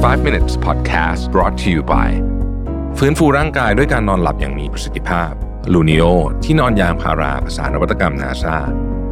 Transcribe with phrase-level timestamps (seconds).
[0.00, 2.10] 5 minutes podcast brought to you by
[2.98, 5.32] ฟื้นฟูร่างกายด้วยการนอนหลับอย่างมีประสิทธิภาพ
[5.72, 6.04] ลูนิโอ
[6.44, 8.56] ที่นอนยางพาราภาษานวัตกรรมนาซา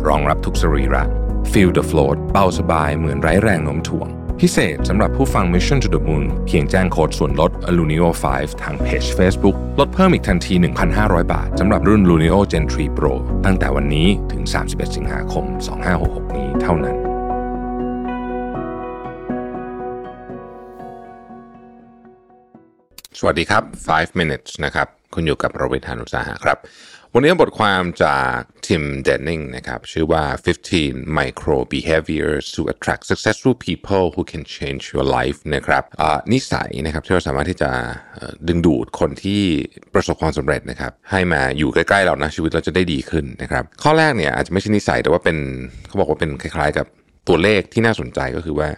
[0.09, 1.05] รองรับทุกสรีระ
[1.53, 4.09] Feel the float เบาสบายเหมือนไร้แรงโน้มถ่วง
[4.41, 8.05] พิเศษสำหรับผู้ฟัง Mission to the Moon เพียงแจ้งโค้ดส่วนลด a l u n i o
[8.35, 10.55] 5 ทางเพจ Facebook ลดเพิ่มอีกทันที
[10.93, 13.13] 1,500 บาทสำหรับรุ่น Lunio Gen 3 Pro
[13.45, 15.45] ตั้งแต่วันนี้ถึง 31 สิงหาคม
[15.91, 17.10] 2566 นี้เท่านั้น
[23.23, 26.59] สวัสดีครับ 5 minutes นะครับ คุณอยู่กับประวิทยานุสาหะครับ
[27.15, 30.25] วันนี้บทความจากทิมเดนนิงนะครับ ชื่อว่า
[30.71, 35.83] 15 micro behaviors to attract successful people who can change your life นะครับ
[36.33, 37.71] นิสัยนะครับที่เราสามารถที่จะ
[38.49, 39.43] ดึงดูดคนที่
[39.95, 45.37] ประสบความสำเร็จนะครับ ให้มาอยู่ใกล้ๆเรานะชีวิตเราจะได้ดีขึ้นนะครับ ข้อแรกเนี่ยอาจจะไม่ใช่นิสัยแต่ว่าเป็น
[45.87, 46.87] เขาบอกว่าเป็นคล้ายๆกับ
[47.29, 48.69] ตัวเลขที่น่าสนใจก็คือว่า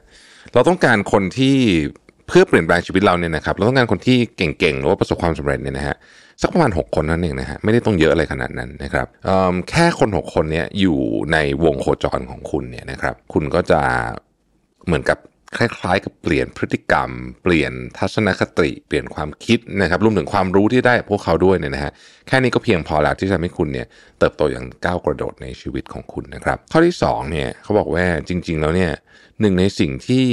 [0.55, 1.57] เราต้องการคนที่
[2.29, 5.97] เพื่อเปลี่ยนแปลงชีวิตเราเนี่ยนะครับเราต้องการคนที่เก่งๆหรือว่าประสบความสำเร็จเนี่ยนะฮะ
[6.43, 9.07] สักประมาณ 6 คนนั่นเองนะฮะไม่ได้ต้องเยอะอะไรขนาดนั้นนะครับ
[9.71, 10.99] แค่คน 6 คนนี้อยู่
[11.33, 13.81] ในวงโคจรของคุณเนี่ยนะครับ คุณก็จะ
[14.87, 15.19] เหมือนกับ
[15.57, 17.11] คล้ายๆ กับเปลี่ยนพฤติกรรม
[17.43, 21.93] เปลี่ยนทัศนคติ เปลี่ยนความคิดนะครับรวมถึงความรู้ที่ได้พวกเขาด้วยเนี่ยนะฮะ
[22.29, 23.87] แค่นี้ก็เพียงพอแล้วที่จะทำให้คุณเนี่ย
[24.19, 28.93] เติบโตอย่างก้าวกระโดดในชีวิตของคุณนะครับ ข้อที่สองเนี่ยเขาบอกว่าจริง ๆ แล้วเนี่ย
[29.41, 30.25] หนึ่งในสิ่งที่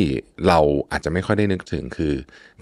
[0.47, 0.59] เรา
[0.91, 2.13] อาจจะไม่ค่อยได้นึกถึงคือ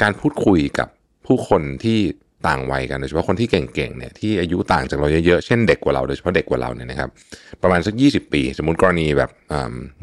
[0.01, 0.87] การพูดคุยกับ
[1.25, 1.99] ผู้คนที่
[2.47, 7.09] ต่างวัยกันโดยเฉพาะคนที่เก่งๆเนี่ยที่อายุต่างจากเราเยอะๆเช่นเด็กกว่าเราโดยเฉพาะเด็กกว่าเราเนี่ยนะครับ
[7.61, 9.53] ประมาณสัก 20 ปี สมมติกรณีแบบอ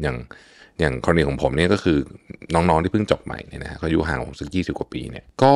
[0.01, 0.17] อย่าง
[0.79, 1.97] อย่างกรณีของผมเนี่ยก็คือ
[2.53, 5.53] น้องๆที่เพิ่งจบใหม่เนี่ยนะฮะเขาอายุห่างผมสัก20กว่าปีเนี่ยก็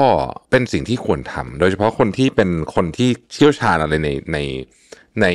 [0.51, 4.37] เป็นสิ่งที่ควรทำโดยเฉพาะคนที่เป็นคนที่เชี่ยวชาญอะไรในใน
[5.21, 5.27] ใน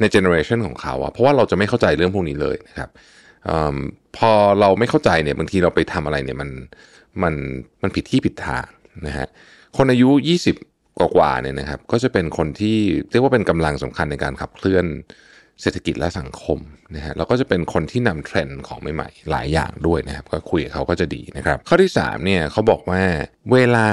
[0.00, 2.90] ใน generation ของเขาอะเพราะว่าเราจะไม่เข้าใจเรื่องพวกนี้เลยนะครับ
[3.48, 3.50] อ
[4.16, 6.50] พอเราไม่เข้าใจเนี่ยบางทีเราไปทำอะไรเนี่ยมัน
[7.22, 7.34] มัน
[7.82, 8.66] มันผิดที่ผิดทาง
[9.06, 9.26] นะฮะ
[9.76, 10.08] คนอายุ
[10.56, 12.76] 20 กว่าๆเนี่ยนะครับก็จะเป็นคนที่
[13.10, 14.84] เรียกว่าเป็นกำลังสำคัญในการขับเคลื่อน
[15.62, 16.58] เศรษฐกิจและสังคม
[16.96, 23.02] นะฮะแล้วก็จะเป็นคนที่นำเทรนด์ของใหม่ๆ หลายอย่างด้วยนะครับ ก็คุยกับเขาก็จะดีนะครับ ข้อที่3เนี่ยเขาบอกว่า
[23.52, 23.88] เวลา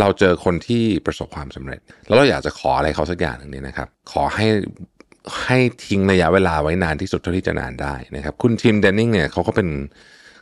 [0.00, 4.46] เราเจอคนที่ประสบความสำเร็จ แล้วเราอยากจะขออะไรเขาสักอย่างหนึ่งเนี่ยนะครับ ขอให้
[5.44, 9.68] ให้ทิ้งระยะเวลาไว้นานที่สุดเท่าที่จะนานได้นะครับ คุณทีมเดนนิงเนี่ยเขาก็เป็น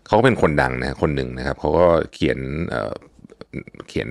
[0.06, 2.38] เขาก็เป็นคนดังนะคนหนึ่งนะครับเขาก็เขียน
[2.70, 4.08] เเขียน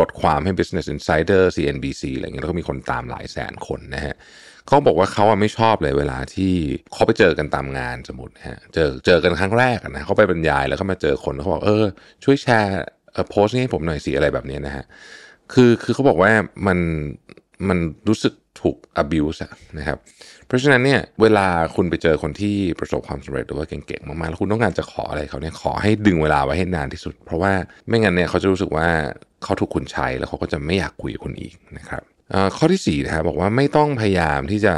[0.00, 6.52] บทความให้ Business Insider CNBC อะไรเงี้ยแล้วก็มีคนตามหลายแสนคนนะฮะเเขาบอกว่าเขาอะไม่ชอบเลยเวลาที่
[6.92, 11.84] เขาไปเจอกันตามงานสมมตินะฮะเจอเจอกันครั้งแรกนะเขาไปบรรยายแล้วก็มาเจอคนเขาบอกเออ
[12.24, 12.82] ช่วยแชร์
[13.30, 14.84] โพสต์นี้ให้ผมหน่อยสิอะไรแบบนี้นะฮะ
[15.52, 16.32] คือคือเขาบอกว่า
[16.66, 16.78] มัน
[17.68, 17.78] มัน
[18.08, 19.38] รู้สึกถูก abuse
[19.78, 19.98] นะครับ
[20.46, 21.46] เพราะฉะนั้นเนี่ยเวลา
[21.76, 27.52] คุณไปเจอคนที่ประสบความสำเร็จหรือว่าเก่งๆ มากๆ แล้วคุณต้องการจะขออะไรเขาเนี่ยขอให้ดึงเวลาไว้ให้นานที่สุด เพราะว่า
[27.88, 28.88] ไม่งั้นเนี่ยเขาจะรู้สึกว่า
[29.44, 32.02] เขาถูกคุณใช้แล้วเขาก็จะไม่อยากคุยกับคุณอีกนะครับ
[32.56, 34.74] ข้อที่สี่นะครับบอกว่าไม่ต้องพยายามที่จะ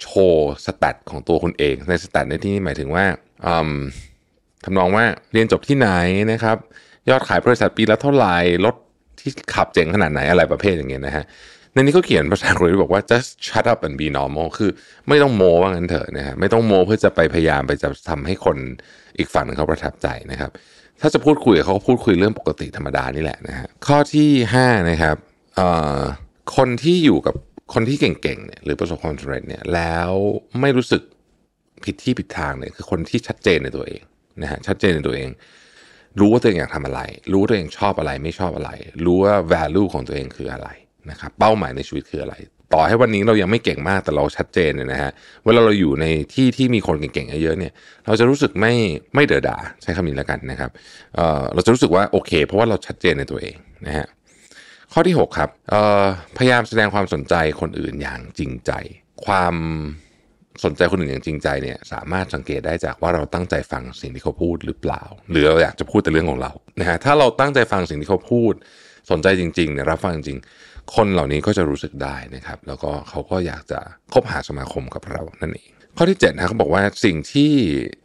[0.00, 3.04] โชว์สแตทของตัวคุณเอง ในสแตทในที่นี้หมายถึงว่า
[4.64, 5.88] ทำนองว่าเรียนจบที่ไหน
[6.32, 6.56] นะครับ
[7.10, 8.74] ยอดขายบริษัทปีละเท่าไหร่รถ
[9.20, 11.24] ที่ขับเจ๋งขนาดไหนอะไรประเภทอย่างเงี้ยนะฮะ
[11.72, 14.70] ในนี้เขาเขียนภาษาอังกฤษบอกว่า just shut up and be normal คือ
[15.08, 18.56] ไม่ต้องโมว่างั้นเถอะนะฮะไม่ต้องโมเพื่อจะไปพยายามไปจะทำให้คน
[19.18, 20.50] อีกฝั่งนึงเขาประทับใจนะครับ
[21.00, 25.16] ถ้าจะพูดคุยกับเขาก็พูดคุยเรื่องปกติธรรมดานี่แหละนะฮะข้อที่ห้านะครับ
[25.56, 25.68] เอ่
[25.98, 26.00] อ
[26.56, 27.34] คนที่อยู่กับ
[27.74, 30.12] คนที่เก่งๆเนี่ยหรือประสบความสำเร็จเนี่ยแล้ว
[30.60, 31.02] ไม่รู้สึก
[31.84, 34.02] ผิดที่ผิดทางเนี่ยคือคนที่ชัดเจนในตัวเอง
[34.42, 35.28] นะฮะชัดเจนในตัวเอง
[36.20, 37.00] รู้ว่าตัวเองอยากทำอะไร
[37.32, 38.70] รู้ว่าตัวเองชอบอะไรไม่ชอบอะไร
[39.04, 40.68] รู้ว่า value ของตัวเองคืออะไร
[41.10, 42.34] นะครับเป้าหมายในชีวิตคืออะไร
[42.74, 45.10] ต่อให้วันนี้เรายังไม่เก่งมากแต่เราชัดเจนเนี่ยนะฮะ
[45.44, 47.72] เวลาเราอยู่ในที่ที่มีคนเก่งๆเยอะๆเนี่ย
[48.06, 48.74] เราจะรู้สึกไม่
[49.14, 50.70] ไม่เดือดดาใช้คำนี้แล้วกันนะครับ
[51.14, 54.06] เออเราจะรู้สึกว่าโอเค เพราะว่าเราชัดเจนในตัวเองนะฮะ
[54.98, 55.50] ข้อที่ 6 ครับ
[56.38, 58.72] พยายามแสดงความสนใจคนอื่นอย่างจริงใจ
[59.26, 59.54] ความ
[60.64, 68.52] สนใจคนอื่นอย่างจริงใจเนี่ยสามารถสังเกตได้จากว่าเราตั้งใจฟังสิ่งที่เขาพูดหรือเปล่า หรือเราอยากจะพูดแต่เรื่องของเรานะฮะถ้าเราตั้งใจฟังสิ่งที่เขาพูด
[69.10, 70.38] สนใจจริงๆเนี่ยรับฟังจริง
[70.94, 73.80] คนเหล่านี้ก็จะรู้สึกได้นะครับ แล้วก็เขาก็อยากจะ
[74.12, 77.52] คบหาสมาคมกับเรานั่นเองข้อที่7นะเขาบอกว่าสิ่งที่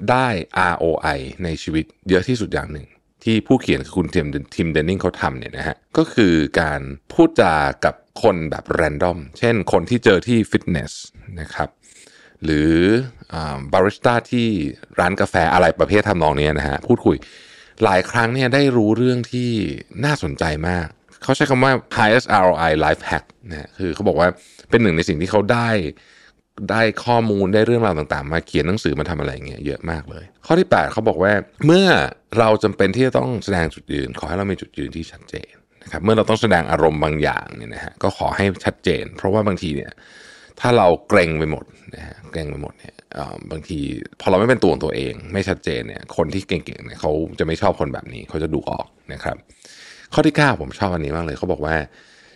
[0.10, 0.28] ได้
[0.74, 2.88] ROI ในชีวิตเยอะที่สุดอย่างหนึ่ง
[3.24, 6.82] ที่ผู้เขียนคือคุณทีมทีมเดนนิงเขาทำเนี่ยนะฮะก็คือการ
[7.12, 10.92] พูดจากับคนแบบแรนดอม เช่นคนที่เจอที่ฟิตเนส
[11.42, 11.70] นะครับ
[12.44, 12.74] หรือ
[13.74, 14.48] บาริสต้าที่
[15.00, 17.16] ร้านกาแฟอะไรประเภททำนองนี้นะฮะพูดคุย
[17.84, 19.50] หลายครั้งเนี่ยได้รู้เรื่องที่
[20.06, 20.88] น่าสนใจมาก
[21.24, 24.28] เขาใช้คำว่า highest ROI life hack นะฮะคือเขาบอกว่า
[24.70, 25.70] เป็นหนึ่งในสิ่งที่เขาได้
[26.70, 31.32] ได้ข้อมูลได้เรื่องราวต่างๆ มาเขียนหนังสือมาทำอะไรเงี้ยเยอะมากเลย ข้อที่ 8เขาบอกว่า
[31.66, 31.88] เมื่อ
[32.40, 35.52] เราจำเป็นที่จะต้องแสดงจุดยืน ขอให้เรามีจุดยืนที่ชัดเจน
[35.84, 39.92] นะครับเมื่อเราต้องแสดงอารมณ์บางอย่างเนี่ยนะฮะก็ขอให้ชัดเจน เพราะว่าบางทีเนี่ย
[40.60, 41.64] ถ้าเราเกรงไปหมด
[41.96, 42.96] นะฮะเกรงไปหมดเนี่ย
[43.52, 43.80] บางที
[44.22, 49.38] พอเราไม่เป็นตัวของตัวเอง ไม่ชัดเจนเนี่ยคนที่เก่งๆเนี่ยเขาจะไม่ชอบคนแบบนี้เขาจะดูออกนะครับ
[50.14, 51.76] ข้อที่ 9 ผมชอบอันนี้มากเลยเขาบอกว่า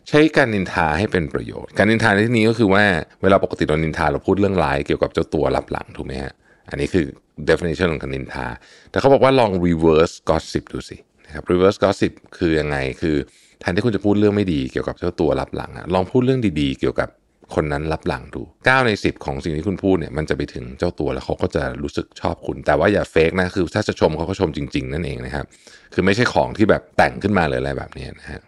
[0.10, 2.84] ใช้การนินทาให้เป็นประโยชน์ การนินทาในที่นี้ก็คือว่า
[3.24, 6.34] เวลาปกติเรานินทาเราพูดเรื่องร้ายเกี่ยวกับเจ้าตัวรับหลังถูกไหมฮะ
[6.70, 7.06] อันนี้คือ
[7.50, 8.48] definition ของการนินทา
[8.92, 13.16] แต่เขาบอกว่าลอง reverse gossip ดูสินะครับ reverse gossip คือยังไงคือ
[13.60, 17.10] แทนที่คุณจะพูดเรื่องไม่ดีเกี่ยวกับเจ้าตัวรับหลังอะลองพูดเรื่องดีๆ เกี่ยวกับ
[17.56, 25.46] คนนั้นรับหลังดู 9 ใน 10 ของสิ่งที่คุณพูดเนี่ยมันจะไปถึงเจ้าตัวแล้วเขาก็จะรู้สึกชอบคุณ แต่ว่าอย่าเฟกนะคือถ้าจะชมเขาก็ชมจริง ๆ นั่นเองนะครับ
[25.94, 28.42] คือไม่ใช่ของที่แบบแต่งขึ้นมาเลยอะไรแบบนี้นะฮะ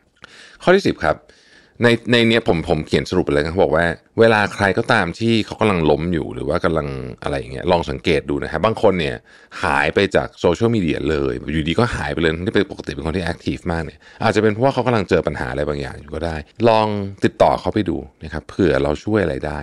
[0.63, 1.15] ข้อที่ 10 ครับ
[1.83, 3.85] ในในเนี้ยผมผมเขียนสรุปไปเลยเขาบอกว่า
[4.19, 6.87] เวลาใครก็ตามที่เขากำลังล้มอยู่หรือว่ากำลัง
[7.23, 9.15] อะไรอย่างเงี้ยลองสังเกตดูนะครับบางคนเนี่ย
[9.63, 16.35] หายไปจากโซเชียลมีเดียเลย อยู่ดีก็หายไปเลยที่เป็นปกติเป็นคนที่ active มากเนี่ยอาจจะเป็นเพราะว่าเขากำลังเจอปัญหาอะไรบางอย่างอยู่ก็ได้
[16.69, 16.87] ลอง
[17.23, 19.59] ติดต่อเขาไปดูนะครับเผื่อเราช่วยอะไรได้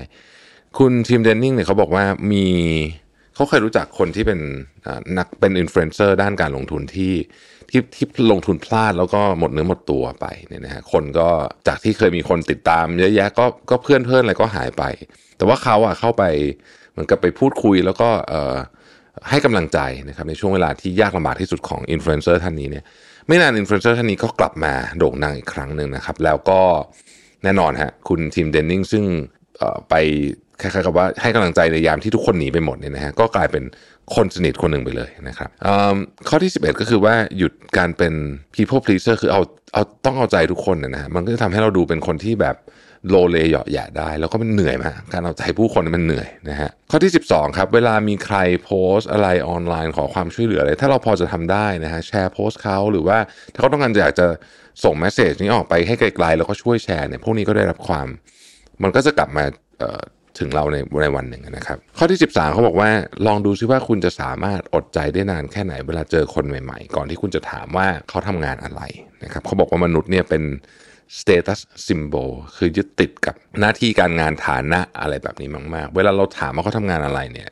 [0.78, 2.46] คุณ Tim Denning เนี่ยเขาบอกว่ามี
[3.34, 4.40] เขาเคยรู้จักคนที่เป็น
[5.18, 7.12] นักเป็นอินฟลูเอนเซอร์ด้านการลงทุนที่
[7.70, 11.28] ที่ที่ลงทุนพลาดแล้วก็หมดเนื้อหมดตัวไปเนี่ยนะฮะคนก็
[11.68, 14.84] จากที่เคยมีคนติดตามเยอะแยะก็ก็เพื่อนเพื่อนอะไรก็หายไป
[15.36, 16.24] แต่ว่าเขาอะเข้าไป
[16.92, 18.56] เหมือนกับไปพูดคุยแล้วก็เอ่อ
[19.30, 19.78] ให้กำลังใจ
[20.08, 22.84] นะครับในช่วงเวลาที่ยากลำบากที่สุดของอินฟลูเอนเซอร์ท่านนี้เนี่ย
[23.28, 26.60] ไม่นานอินฟลูเอนเซอร์ท่านนี้ก็กลับมาโด่งดังอีกครั้งหนึ่งนะครับ แล้วก็
[27.44, 29.04] แน่นอนฮะคุณ Tim Denning ซึ่ง
[29.90, 29.94] ไป
[30.60, 33.64] คล้ายๆกับว่าให้กำลังใจในยามที่ทุกคนหนีไปหมดเนี่ยนะฮะก็กลายเป็น
[34.14, 35.48] คนสนิทคนหนึ่งไปเลยนะครับ
[36.28, 38.14] ข้อที่ 11 ก็คือว่าหยุดการเป็น
[38.54, 39.40] people pleaser คือเอา
[39.72, 42.56] เอาต้องเอาใจทุกคนนะฮะมันก็จะทำให้เราดูเป็นคนที่แบบ
[43.10, 53.18] โลเลเหยาะแยะได้ แล้วก็มันเหนื่อยมากการเอาใจผู้คนมันเหนื่อยนะฮะข้อที่ 12 ครับ เวลามีใครโพสอะไรออนไลน์ขอความช่วยเหลืออะไรถ้าเราพอจะทำได้นะฮะแชร์โพสเขาหรือว่า
[53.52, 54.26] ถ้าเขาต้องการอยากจะ
[54.84, 58.06] ส่งแมสเซจนี้ออกไปให้ไกลๆแล้วก็ช่วยแชร์เนี่ยพวกนี้ก็ได้รับความ
[58.82, 59.44] มันก็จะกลับมา
[60.38, 62.90] ถึงเราในในวันหนึ่งนะครับ ข้อที่ 13เขาบอกว่า
[63.26, 68.82] ลองดูซิว่าคุณจะสามารถอดใจได้นานแค่ไหนเวลาเจอคนใหม่ๆ ก่อนที่คุณจะถามว่าเขาทำงานอะไร
[69.24, 70.42] นะครับเขาบอกว่ามนุษย์เนี่ยเป็น
[71.20, 77.50] status symbol คือยึดติดกับหน้าที่การงานฐานะอะไรแบบนี้มาก ๆ เวลาเราถามว่าเขาทำงานอะไรเนี่ย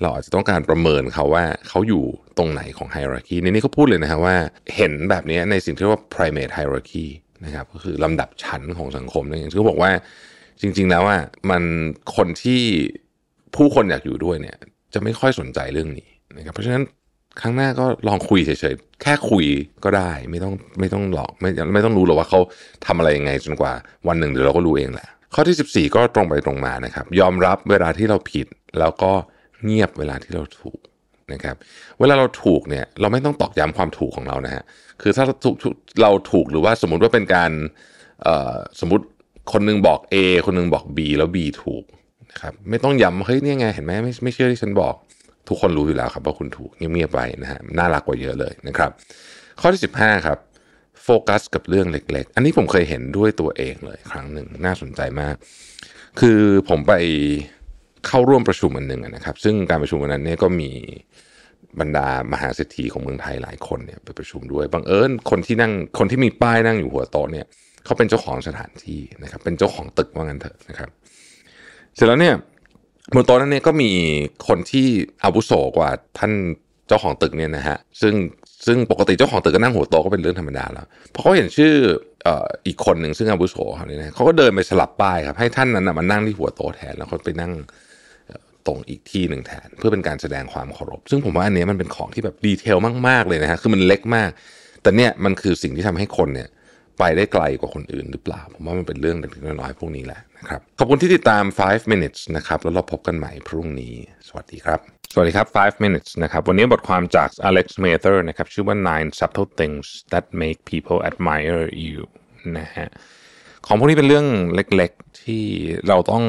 [0.00, 2.04] เราอาจจะต้องการประเมินเขาว่าเขาอยู่
[2.38, 4.36] ตรงไหนของไฮรักีในนี้เขาพูดเลยนะครับว่า
[4.76, 7.06] เห็นแบบนี้ในสิ่งที่เรียกว่า primate hierarchy
[7.44, 9.92] นะครับก็คือลำดับชั้นของสังคมนั่นเองเขาบอกว่า
[10.60, 11.18] จริง ๆ แล้วว่า
[11.50, 11.62] มัน
[12.16, 12.60] คนที่
[13.56, 14.58] ผู้คนอยากอยู่ด้วยเนี่ย
[14.94, 16.82] จะไม่ค่อยสนใจเรื่องนี้นะครับเพราะฉะนั้น
[17.40, 19.46] ครั้งหน้าก็ลองคุยเฉยๆ แค่คุย
[19.84, 22.40] ก็ได้ ไม่ต้องไม่ต้องหลอกไม่ไม่ต้องรู้หรอกว่าเขา
[22.86, 23.72] ทำอะไรยังไงจนกว่า
[24.08, 28.46] วันหนึ่งเดี๋ยวเราก็รู้เองแหละข้อที่ 14 ก็ตรงไปตรงมานะครับ ยอมรับเวลาที่เราผิด
[28.78, 29.12] แล้วก็
[29.64, 30.80] เงียบเวลาที่เราถูก
[31.32, 31.56] นะครับ
[32.00, 34.64] เวลาเราถูกเนี่ยเราไม่ต้องตอกย้ำความถูกของเรานะฮะ
[35.02, 35.56] คือถ้าเราถูก
[36.02, 37.50] เราถูกหรือว่าสมมติว่าเป็นการ
[38.80, 39.04] สมมติ
[39.52, 41.84] คนนึงบอก A คนนึงบอก B แล้ว B ถูก
[42.30, 44.94] นะครับไม่ต้องย้ำเฮ้ยนี่ไงเห็นไหมไม่ไม่เชื่อที่ฉันบอก
[45.48, 48.90] ทุกคนรู้อยู่แล้วครับว่าคุณถูกเงียบๆไปนะฮะน่ารักกว่าเยอะเลยนะครับ
[49.60, 50.38] ข้อที่ 15 ครับ
[51.02, 55.34] โฟกัสกับเรื่องเล็ก ๆ อันนี้ผมเคยเห็นด้วยตัวเองเลยครั้งหนึ่งน่าสนใจมาก
[56.20, 56.92] คือผมไป
[58.06, 60.70] เข้าร่วมประชุมอันหนึ่งนะครับ ซึ่งการประชุมวันนั้นเนี่ยก็มี
[61.80, 67.46] บรรดามหาเศรษฐีของเมืองไทยหลายคนเนี่ยไปประชุมด้วยบังเอิญคนที่นั่งคนที่มีป้ายนั่งอยู่หัวโต๊ะเนี่ย
[67.84, 70.88] เขาเป็นเจ้าของสถานที่นะครับ เป็นเจ้าของตึกว่างั้นเถอะนะครับ
[71.94, 72.34] เสร็จแล้วเนี่ย
[73.14, 73.90] บนโต๊ะนั้นเนี่ยก็มี
[74.48, 74.86] คนที่
[75.24, 76.32] อาวุโสกว่าท่าน
[76.88, 78.14] เจ้าของตึกเนี่ยนะฮะซึ่ง
[78.66, 81.72] ซึ่งปกติเจ้าของตึกก็นั่งหัวโต๊ะก็เป็นเรื่องธรรมดาแล้วพอเขาเห็นชื่อ
[82.66, 87.52] อีกคนหนึ่งซึ่งอาวุโสเขาเนี่ยนะเขาก็เดินไปสลับป้ายครับให้ท่านนั้นมานั่งที่หัวโต๊ะแทนแล้วเขาไปนั่ง
[88.66, 92.76] ตรงอีกที่หนึ่งแทน เพื่อเป็นการแสดงความเคารพ ซึ่งผมว่าอันนี้มันเป็นของที่แบบดีเทล
[93.08, 94.30] มากๆเลยนะฮะคือมันเล็กมาก
[94.82, 96.48] แต่เนี่ยมันคือสิ่งที่ทำให้คนเนี่ย
[96.98, 103.94] ไปได้ไกลกว่าคนอื่นหรือเปล่า ผมว่ามันเป็นเรื่องเล็กน้อยพวกนี้แหละนะครับ ขอบคุณที่ติดตาม 5 minutes นะครับ แล้วเราพบกันใหม่พรุ่งนี้
[104.28, 104.80] สวัสดีครับ
[105.12, 110.98] สวัสดีครับ 5 minutes นะครับ วันนี้บทความจาก Alex Mather นะครับ ชื่อว่า nine subtle things that make people
[111.10, 112.00] admire you
[112.58, 112.88] นะฮะ
[113.66, 115.44] ของพวกนี้เป็นเรื่องเล็กๆ ที่
[115.88, 116.24] เราต้อง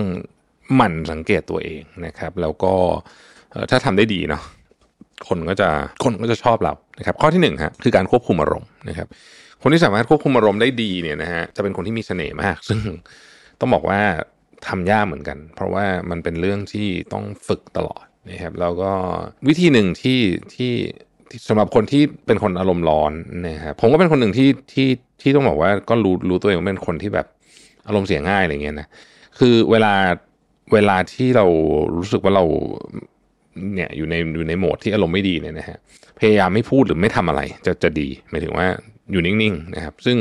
[0.76, 2.74] หมั่นสังเกตตัวเองนะครับ แล้วก็
[3.72, 4.44] ถ้าทำได้ดีเนาะ
[5.28, 5.70] คนก็จะ
[6.04, 9.08] คนก็จะชอบเรานะครับ ข้อที่หนึ่งฮะคือการควบคุมอารมณ์นะครับ
[9.62, 12.80] คนที่สามารถควบคุมอารมณ์ได้ดีเนี่ยนะฮะจะเป็นคนที่มีเสน่ห์มาก ซึ่ง
[13.60, 14.00] ต้องบอกว่า
[14.68, 18.92] ทำยากเหมือนกัน เพราะว่ามันเป็นเรื่องที่ต้องฝึกตลอดนะครับแล้วก็
[19.48, 20.20] วิธีหนึ่งที่
[20.56, 20.72] ที่
[21.48, 23.12] สำหรับคนที่เป็นคนอารมณ์ร้อน
[23.48, 24.90] นะครับผมก็เป็นคนหนึ่งที่ที่
[25.22, 27.28] ที่ต้องบอกว่าก็รู้รู้ตัวเองเป็นคนที่แบบ
[27.88, 28.88] อารมณ์เสียง่ายอะไรเงี้ยนะ
[29.40, 29.94] คือเวลา
[30.74, 31.46] เวลาที่เรา
[31.98, 32.44] รู้สึกว่าเรา
[33.76, 35.78] เนี่ยอยู่ในอยู่ในโหมดที่อารมณ์ไม่ดีเนี่ยนะฮะ
[36.20, 38.68] พยายามไม่พูดหรือไม่ทำอะไรจะจะดีหมายถึงว่า
[39.12, 40.18] อยู่นิ่งๆนะครับ ซึ่ง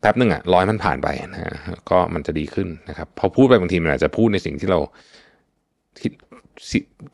[0.00, 1.40] แป๊บหนึ่งอะร้อยมันผ่านไปนะ
[1.90, 4.78] ก็มันจะดีขึ้นนะครับ พอพูดไปบางทีมันอาจจะพูดในสิ่งที่เรา
[5.98, 6.10] ที่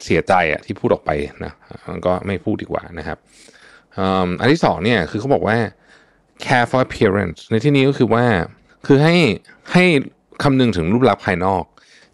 [0.04, 1.10] เสียใจอะที่พูดออกไป
[1.44, 1.52] นะ
[1.90, 3.18] มันก็ไม่พูดดีกว่านะครับ
[4.40, 5.56] อันที่สองเนี่ยคือเขาบอกว่า
[6.44, 8.24] care for appearance ในที่นี้ก็คือว่า
[8.86, 9.16] คือให้
[9.72, 9.84] ให้
[10.42, 11.62] คำนึงถึงรูปลักษณ์ภายนอก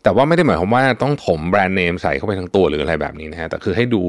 [0.06, 4.02] แต่ว่าไม่ได้หมายความว่าต้องถมแบรนด์เนมใส่เข้าไปทั้งตัวหรืออะไรแบบนี้นะฮะแต่คือให้ดู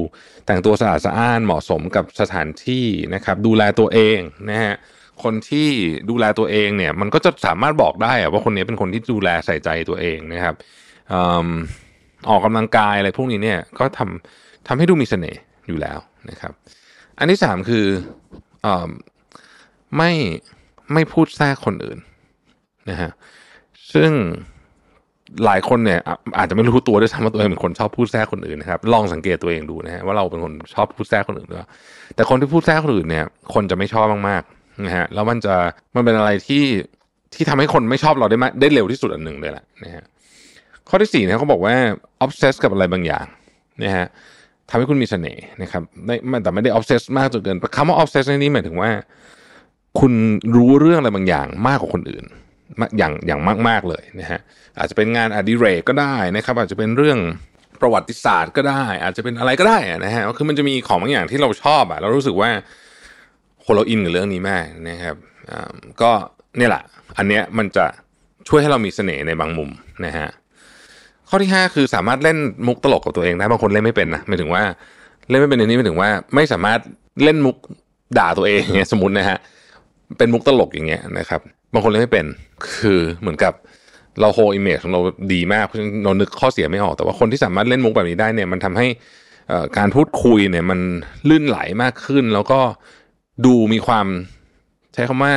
[0.46, 4.18] แต่งตัวสะอาดสะอ้านเหมาะสมกับสถานที่นะครับ ดูแลตัวเอง
[4.50, 4.74] นะฮะ
[5.22, 5.68] คนที่
[6.10, 10.54] ดูแลตัวเองเนี่ย มันก็จะสามารถบอกได้ว่าคนนี้เป็นคนที่ดูแลใส่ใจตัวเองนะครับ
[12.30, 15.98] ออกกำลังกายอะไรพวกนี้เนี่ยก็ทำทำให้ดูมีเสน่ห์อยู่แล้ว
[16.30, 16.52] นะครับ
[17.18, 17.86] อันที่สามคือ
[18.66, 18.68] อ
[19.96, 20.12] ไม่
[20.92, 21.98] ไม่พูดแทรกคนอื่น
[22.90, 23.10] นะฮะ
[23.94, 24.12] ซึ่ง
[25.44, 26.00] หลายคนเนี่ย
[26.38, 31.66] อาจจะไม่รู้ตัวด้วยซ้ำว่าตัวเองเป็นคนชอบพูดแทรกคนอื่นนะครับลองสังเกตตัวเองดูนะฮะว่าเราเป็นคนชอบพูดแทรกคนอื่นด้วย
[32.14, 35.54] แต่คนที่พูดแทรกคนอื่นเนี่ย คนจะไม่ชอบมากๆนะฮะแล้วมันจะ
[35.94, 36.64] มันเป็นอะไรที่
[37.34, 40.04] ที่ทำให้คนไม่ชอบเราได้มาได้เร็วที่สุดอันหนึ่งเลยแหละนะฮะ
[40.88, 41.74] ข้อที่สี่เนี่ยเขาบอกว่า
[42.24, 43.26] obsess กับอะไรบางอย่าง
[43.82, 44.06] นะฮะ
[44.70, 48.90] ทำให้คุณมีเสน่ห์นะครับไม่แต่ไม่ได้ obsess มากจนเกินคำว่า obsess ในนี้หมายถึงว่า
[50.00, 50.12] คุณ
[50.56, 52.24] รู้เรื่องอะไรบางอย่างมากกว่าคนอื่น
[52.98, 54.40] อย่างอย่างมาก ๆเลยนะฮะ
[54.78, 57.18] อาจจะเป็นงานอดิเรกก็ได้นะครับ อาจจะเป็นเรื่อง
[57.80, 62.50] ประวัติศาสตร์ก็ได้ อาจจะเป็นอะไรก็ได้นะฮะคือมันจะมีของบางอย่างที่เราชอบอะเรารู้สึกว่า
[63.64, 65.16] คนเราอินกับเรื่องนี้มากนะครับ
[66.02, 66.10] ก็
[66.56, 66.82] เนี่ยแหละ
[67.18, 67.86] อันเนี้ยมันจะ
[68.48, 69.70] ช่วยให้เรามีเสน่ห์ในบางมุม
[70.06, 70.28] นะฮะ
[71.28, 74.62] ข้อที่ 5 คือสามารถเล่นมุกตลกกับตัวเองได้บางคนเล่นไม่เป็นนะหมายถึงว่า
[75.28, 76.80] เล่นไม่เป็นในนี้หมายถึงว่า ไม่สามารถ
[77.22, 77.56] เล่นมุก
[78.18, 79.38] ด่าตัวเองเงี้ยสมมตินะฮะ
[80.18, 81.40] เป็นมุกตลกอย่างเงี้ยนะครับ
[81.72, 82.26] บางคนเล่นไม่เป็น
[82.76, 83.52] คือเหมือนกับ
[84.20, 85.00] เราโห image ของเรา
[85.32, 88.86] ดีมากเพราะฉะนั้นเรานึกข้อเสียไม่ออกแต่ว่าคนที่สามารถเล่นมุกแบบนี้ได้เนี่ยมันทำให้
[89.78, 90.80] การพูดคุยเนี่ยมัน
[91.28, 92.60] ลื่นไหลมากขึ้น แล้วก็
[93.44, 94.06] ดูมีความ
[94.94, 95.32] ใช้คำว่า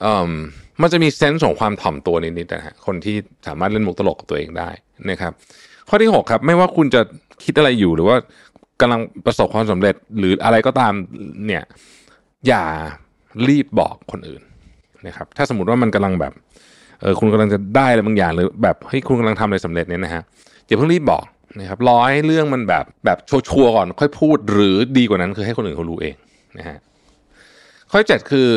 [0.00, 0.30] เอ่อ
[0.80, 3.16] มันจะมีเซนส์ของความถ่อมตัวนิดๆนะฮะคนที่
[3.46, 4.70] สามารถเล่นมุกตลกกับตัวเองได้
[5.10, 5.32] นะครับ
[5.88, 7.00] ข้อที่ 6 ครับ ไม่ว่าคุณจะ
[7.44, 8.16] คิดอะไรอยู่หรือว่า
[8.80, 10.92] กำลังประสบความสำเร็จหรืออะไรก็ตาม
[11.46, 11.64] เนี่ย
[12.46, 12.64] อย่า
[13.48, 14.42] รีบบอกคนอื่น
[15.06, 16.32] นะครับถ้าสมมติว่ามันกำลังแบบ
[17.00, 20.22] เออคุณกำลังจะได้อะไรบางอย่างหรือแบบเฮ้ยคุณกำลังทำอะไรสำเร็จเนี่ยนะฮะ
[20.66, 21.24] อย่าเพิ่งรีบบอก
[21.60, 26.14] นะครับรอให้เรื่องมันแบบแบบชัวร์ก่อนค่อยพูดหรือดีกว่านั้นคือให้คนอื่นเขารู้เอง
[26.58, 26.76] นะฮะ
[27.90, 28.48] ข้อเจ็ดคือ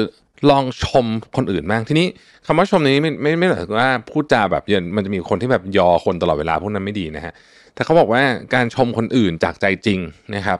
[0.49, 1.05] ลองชม
[1.37, 2.07] คนอื่นบ้างทีนี้
[2.45, 7.33] คำว่าชมนี้ไม่ไม่ไม่หมายถึงว่าพูดจาแบบเย็นมันจะมีคนที่แบบยอคนตลอดเวลาพวกนั้นไม่ดีนะฮะ
[7.73, 8.21] แต่เขาบอกว่า
[8.53, 9.99] การชมคนอื่นจากใจจริง
[10.35, 10.59] นะครับ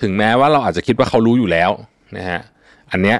[0.00, 1.70] ถึงแม้ว่าเราอาจจะคิดว่าเขารู้อยู่แล้ว
[2.16, 2.40] นะฮะ
[2.92, 3.18] อันเนี้ย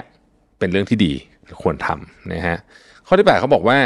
[0.59, 1.13] เป็นเรื่องที่ดี
[1.61, 2.57] ควรทำนะฮะ
[3.07, 3.77] ข้อที่แปดเขาบอกว่า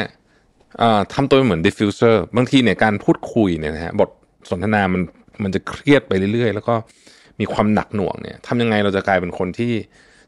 [1.14, 4.10] ทำตัวเหมือน diffuser บางทีเนี่ยการพูดคุยเนี่ยนะฮะบท
[4.52, 5.02] สนทนามัน
[5.44, 6.76] มันจะเครียดไปเรื่อยๆ แล้วก็
[7.40, 9.74] มีความหนักหน่วงเนี่ยทำยังไงเราจะกลายเป็นคนที่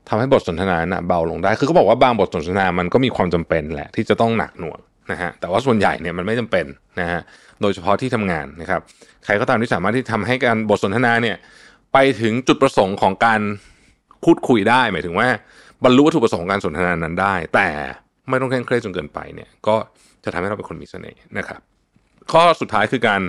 [0.09, 4.79] ทำให้บทสนทนานะเบาลงได้ คือเขาบอกว่าบางบทสนทนามันก็มีความจำเป็นแหละ ที่จะต้องหนักหน่วง
[5.11, 6.65] นะฮะ แต่ว่าส่วนใหญ่เนี่ยมันไม่จำเป็น
[6.99, 7.21] นะฮะ
[7.61, 8.81] โดยเฉพาะที่ทำงานนะครับ
[9.25, 11.37] ใครก็ตามที่สามารถที่ทำให้การบทสนทนาเนี่ย
[11.93, 13.41] ไปถึงจุดประสงค์ของการ
[14.23, 15.27] พูดคุยได้ หมายถึงว่า
[15.83, 17.67] บรรลุวัตถุประสงค์การสนทนานั้นได้ แต่
[18.29, 19.75] ไม่ต้องเคร่งเครียดจนเกินไปเนี่ย ก็
[20.23, 21.61] จะทำให้เราเป็นคนมีเสน่ห์นะครับ
[22.31, 23.21] ข้อสุดท้ายคือการ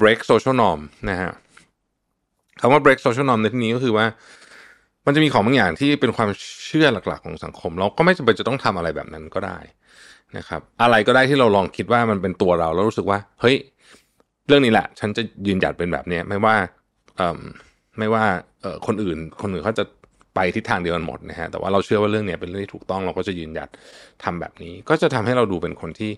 [0.00, 1.30] break social norm นะฮะ
[2.60, 4.06] คำว่า break social norm ในที่นี้ก็คือว่า
[5.06, 6.28] มันจะมีของบางอย่างที่เป็นความ
[6.66, 9.58] เชื่อหลักๆ ของสังคม เราก็ไม่จำเป็นจะต้องทำอะไรแบบนั้นก็ได้
[10.36, 13.56] นะครับ อะไรก็ได้ที่เราลองคิดว่ามันเป็นตัวเราแล้วรู้สึกว่า เฮ้ย
[14.48, 16.56] เรื่องนี้แหละ ฉันจะยืนหยัดเป็นแบบนี้ไม่ว่า
[17.20, 17.40] อ่อ
[17.98, 18.24] ไม่ว่า
[18.86, 19.84] คนอื่น คนอื่นเขาจะ
[20.38, 23.68] ไปทิศทางเดียวกันหมดนะฮะแต่ว่าเราเชื่อว่าเรื่องเนี้ยเป็นเรื่องที่ถูกต้องเราก็จะยืนหยัด
[24.24, 26.10] ทำแบบนี้ ก็จะทำให้เราดูเป็นคนที่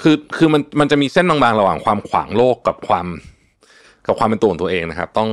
[0.00, 3.06] คือคือมันมันจะมีเส้นบางๆ ระหว่างความขวางโลกกับความ
[4.06, 5.30] กับความเป็นตัวของตัวเองนะครับ ต้อง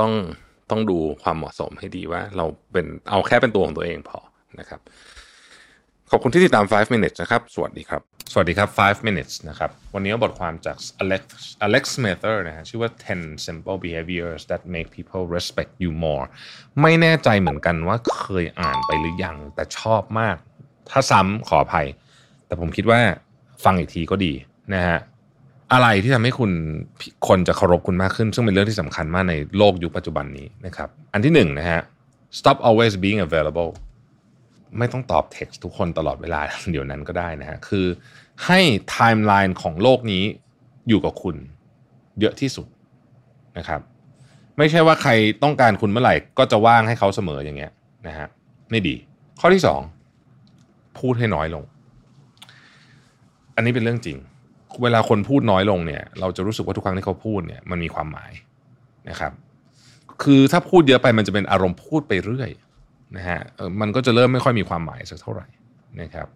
[0.00, 0.12] ต้อง
[0.70, 4.18] ต้องดูความเหมาะสมให้ดีว่าเราเป็นเอาแค่เป็นตัวของตัวเองพอ
[4.60, 4.80] นะครับ
[6.12, 11.22] ขอบคุณที่ติดตาม 5 minutes นะครับ สวัสดีครับ สวัสดีครับ 5 minutes นะครับ วันนี้บทความจาก Alex
[11.66, 16.24] Alex Smither นะฮะ ชื่อว่า 10 simple behaviors that make people respect you more
[16.82, 20.36] ไม่แน่ใจเหมือนกันว่าเคยอ่านไปหรือยัง แต่ชอบมาก
[20.90, 21.86] ถ้าซ้ำขออภัย
[22.46, 23.00] แต่ผมคิดว่า
[23.64, 24.32] ฟังอีกทีก็ดี
[24.74, 24.98] นะฮะ
[25.72, 26.52] อะไรที่ทำให้คุณ
[27.28, 31.80] คนจะเคารพคุณมากขึ้น ซึ่งเป็นเรื่องที่สำคัญมากในโลกยุคปัจจุบันนี้นะครับ อันที่หนึ่งนะฮะ
[32.38, 33.70] stop always being available
[34.78, 37.86] ไม่ต้องตอบเท็กซ์ทุกคนตลอดเวลาเดี๋ยวนั้นก็ได้นะฮะคือ
[38.46, 38.60] ให้
[38.90, 40.24] ไทม์ไลน์ของโลกนี้
[40.88, 41.36] อยู่กับคุณ
[42.20, 42.66] เยอะที่สุด
[43.58, 43.80] นะครับ
[44.58, 45.10] ไม่ใช่ว่าใคร
[45.42, 47.72] ต้องการคุณเมื่อไหร่ก็จะว่างให้เขาเสมออย่างเงี้ย
[48.08, 48.28] นะฮะ
[48.70, 48.94] ไม่ดี
[49.40, 49.80] ข้อที่สอง
[50.98, 51.64] พูดให้น้อยลง
[53.56, 54.18] อันนี้เป็นเรื่องจริง
[54.82, 58.32] เวลาคนพูดน้อยลงเนี่ย เราจะรู้สึกว่าทุกครั้งที่เขาพูดเนี่ยมันมีความหมาย
[59.10, 59.32] นะครับ
[60.22, 62.50] คือถ้าพูดเยอะไปมันจะเป็นอารมณ์พูดไปเรื่อย
[63.16, 63.40] นะฮะ
[63.80, 65.46] มันก็จะเริ่มไม่ค่อยมีความหมายสักเท่าไหร่
[66.00, 66.28] นะครับ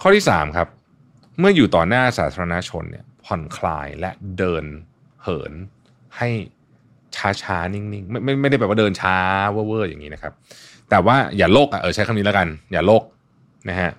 [0.00, 0.68] ข้อที่3ครับ
[1.38, 4.64] เมื่ออยู่ต่อหน้าสาธารณชนเนี่ยผ่อนคลายและเดิน
[5.22, 5.52] เหิน
[6.16, 6.28] ให้
[7.42, 9.16] ช้าๆ นิ่งๆ ไม่ไม่ไม่ได้แบบว่าเดินช้า
[9.52, 10.32] เว่อร์ๆอย่างนี้นะครับ
[10.90, 13.02] แต่ว่าอย่าโลกอะเออใช้คำนี้แล้วกัน อย่าโลก
[13.68, 13.90] นะฮะ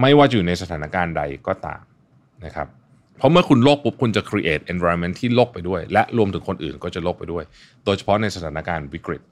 [0.00, 1.82] ไม่ว่าอยู่ในสถานการณ์ใดก็ตาม
[2.44, 2.68] นะครับ
[3.18, 7.44] เพราะเมื่อคุณโลกปุ๊บคุณจะ create environment ที่โลกไปด้วย และรวมถึงคนอื่นก็จะโลกไปด้วย
[7.84, 9.22] โดยเฉพาะในสถานการณ์วิกฤต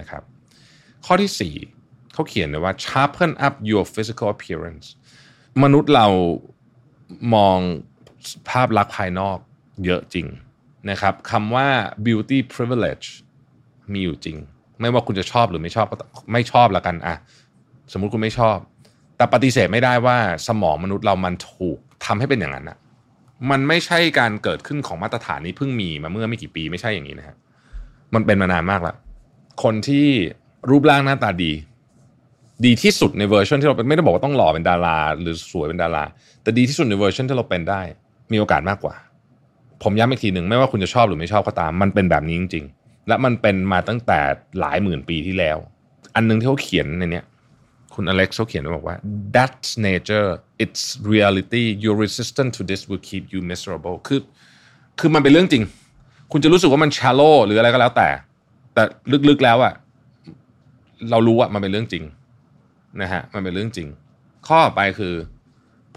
[0.00, 0.22] นะครับ
[1.06, 4.86] ข้อที่ 4เขาเขียนเลยว่า sharpen up your physical appearance
[5.62, 6.06] มนุษย์เรา
[7.34, 7.58] มอง
[8.48, 9.38] ภาพลักษณ์ภายนอก
[9.84, 10.26] เยอะจริง
[10.90, 11.68] นะครับคำว่า
[12.06, 13.06] beauty privilege
[13.92, 14.36] มีอยู่จริง
[14.80, 15.96] ไม่ว่าคุณจะชอบหรือไม่ชอบก็
[16.32, 17.14] ไม่ชอบละกันอะ
[17.92, 18.56] สมมุติคุณไม่ชอบ
[19.16, 20.16] แต่ปฏิเสธไม่ได้ว่า
[20.48, 22.78] สมองมนุษย์เรามันถูกทำให้เป็นอย่างนั้นอะ
[23.50, 27.36] มันไม่ใช่การเกิดขึ้นของมาตรฐานนี้เพิ่งมีมาเมื่อไม่กี่ปีไม่ใช่อย่างนี้นะฮะ
[28.14, 28.96] มันเป็นมานานมากแล้ว
[29.62, 30.08] คนที่
[30.68, 31.52] รูปร่างหน้าตาดี
[32.64, 36.04] ดีที่สุดในเวอร์ชันที่เราเป็นไม่ได้บอกว่าต้องหล่อเป็นดารา หรือสวยเป็นดารา
[36.42, 37.80] แต่ดีที่สุดในเวอร์ชันที่เราเป็นได้
[38.32, 38.94] มีโอกาสมากกว่า
[39.82, 44.18] ผมย้ำอีกทีหนึ่งไม่ว่าคุณจะชอบหรือไม่ชอบก็ตาม มันเป็นแบบนี้จริง ๆ และมันเป็นมาตั้งแต่
[44.60, 45.58] หลายหมื่นปีที่แล้ว
[46.14, 47.22] อันนึงที่เขาเขียนในนี้
[47.94, 48.96] คุณอเล็กซ์เขาเขียนไว้บอกว่า
[49.36, 50.28] that's nature
[50.64, 54.20] it's reality your resistance to this will keep you miserable คือ
[55.00, 55.64] คือมันเป็นเรื่องจริง
[56.32, 58.08] คุณจะรู้สึกว่ามัน shallow หรืออะไรก็แล้วแต่
[58.74, 58.82] แต่
[59.28, 59.72] ลึกๆแล้วอะ
[61.10, 62.04] เรารู้ว่ามันเป็นเรื่องจริง
[63.02, 63.88] นะฮะมันเป็นเรื่องจริง
[64.46, 65.14] ข้อต่อไปคือ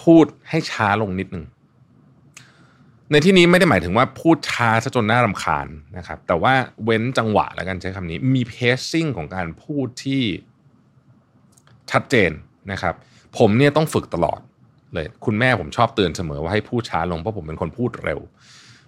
[0.03, 1.45] พูดให้ช้าลงนิดนึง
[3.11, 5.67] ในที่นี้ไม่ได้หมายถึงว่าพูดช้าซะจนน่ารำคาญ
[5.97, 10.23] นะครับ แต่ว่าเว้นจังหวะแล้วกันใช้คำนี้ มีเพสซิ่งของการพูดที่
[11.91, 12.31] ชัดเจน
[12.71, 12.93] นะครับ
[13.37, 14.39] ผมเนี่ยต้องฝึกตลอด
[14.93, 18.19] เลย คุณแม่ผมชอบเตือนเสมอว่าให้พูดช้าลงเพราะผมเป็นคนพูดเร็ว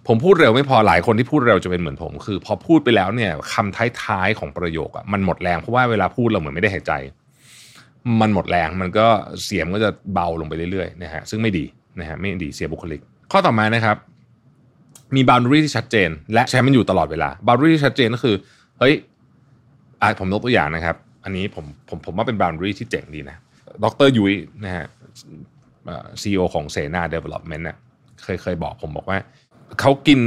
[0.08, 6.92] ผมพูดเร็วไม่พอหลายคนที่พูดเร็วจะเป็นเหมือนผม คือ พอพูดไปแล้วเนี่ยคำท้ายๆของประโยคอะมันหมดแรงเพราะว่าเวลาพูดเราเหมือนไม่ได้หายใจ
[8.20, 9.06] มันหมดแรงมันก็
[9.44, 11.64] เสียงก็จะเบาลงไปเรื่อยๆนะฮะซึ่งไม่ดี
[12.00, 13.00] นะฮะไม่ดีเสียบุคลิก
[13.32, 13.96] ข้อต่อมานะครับ
[15.16, 18.36] มี boundary ที่ชัดเจน และใช้มันอยู่ตลอดเวลา boundary ที่ชัดเจนก็คือ
[18.78, 18.94] เฮ้ย
[20.02, 23.36] อะผมยกตัวอย่างนะครับ อันนี้ผมผมผมว่าเป็น boundary ที่เจ๋งดีนะ
[23.84, 24.86] ดรยุ้ยนะฮะ
[26.20, 27.76] ซีอีโอของเซนา Development นะ
[28.22, 29.18] เคยเคยบอกผมบอกว่า
[29.80, 30.20] เขากิน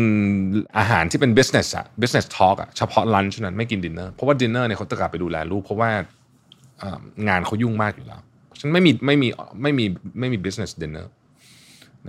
[0.78, 5.89] อาหารที่เป็น business อะ business talk อะเฉพาะ lunch นั้นไม่กิน dinner เพราะว่า dinner เนี่ยเขาจะกลับไปดูแลลูกเพราะว่า
[7.28, 8.21] งานเขายุ่งมากอยู่แล้ว
[8.60, 9.28] ฉันไม่มีไม่มี
[9.62, 9.86] ไม่มี
[10.19, 11.06] ไม่มี business dinner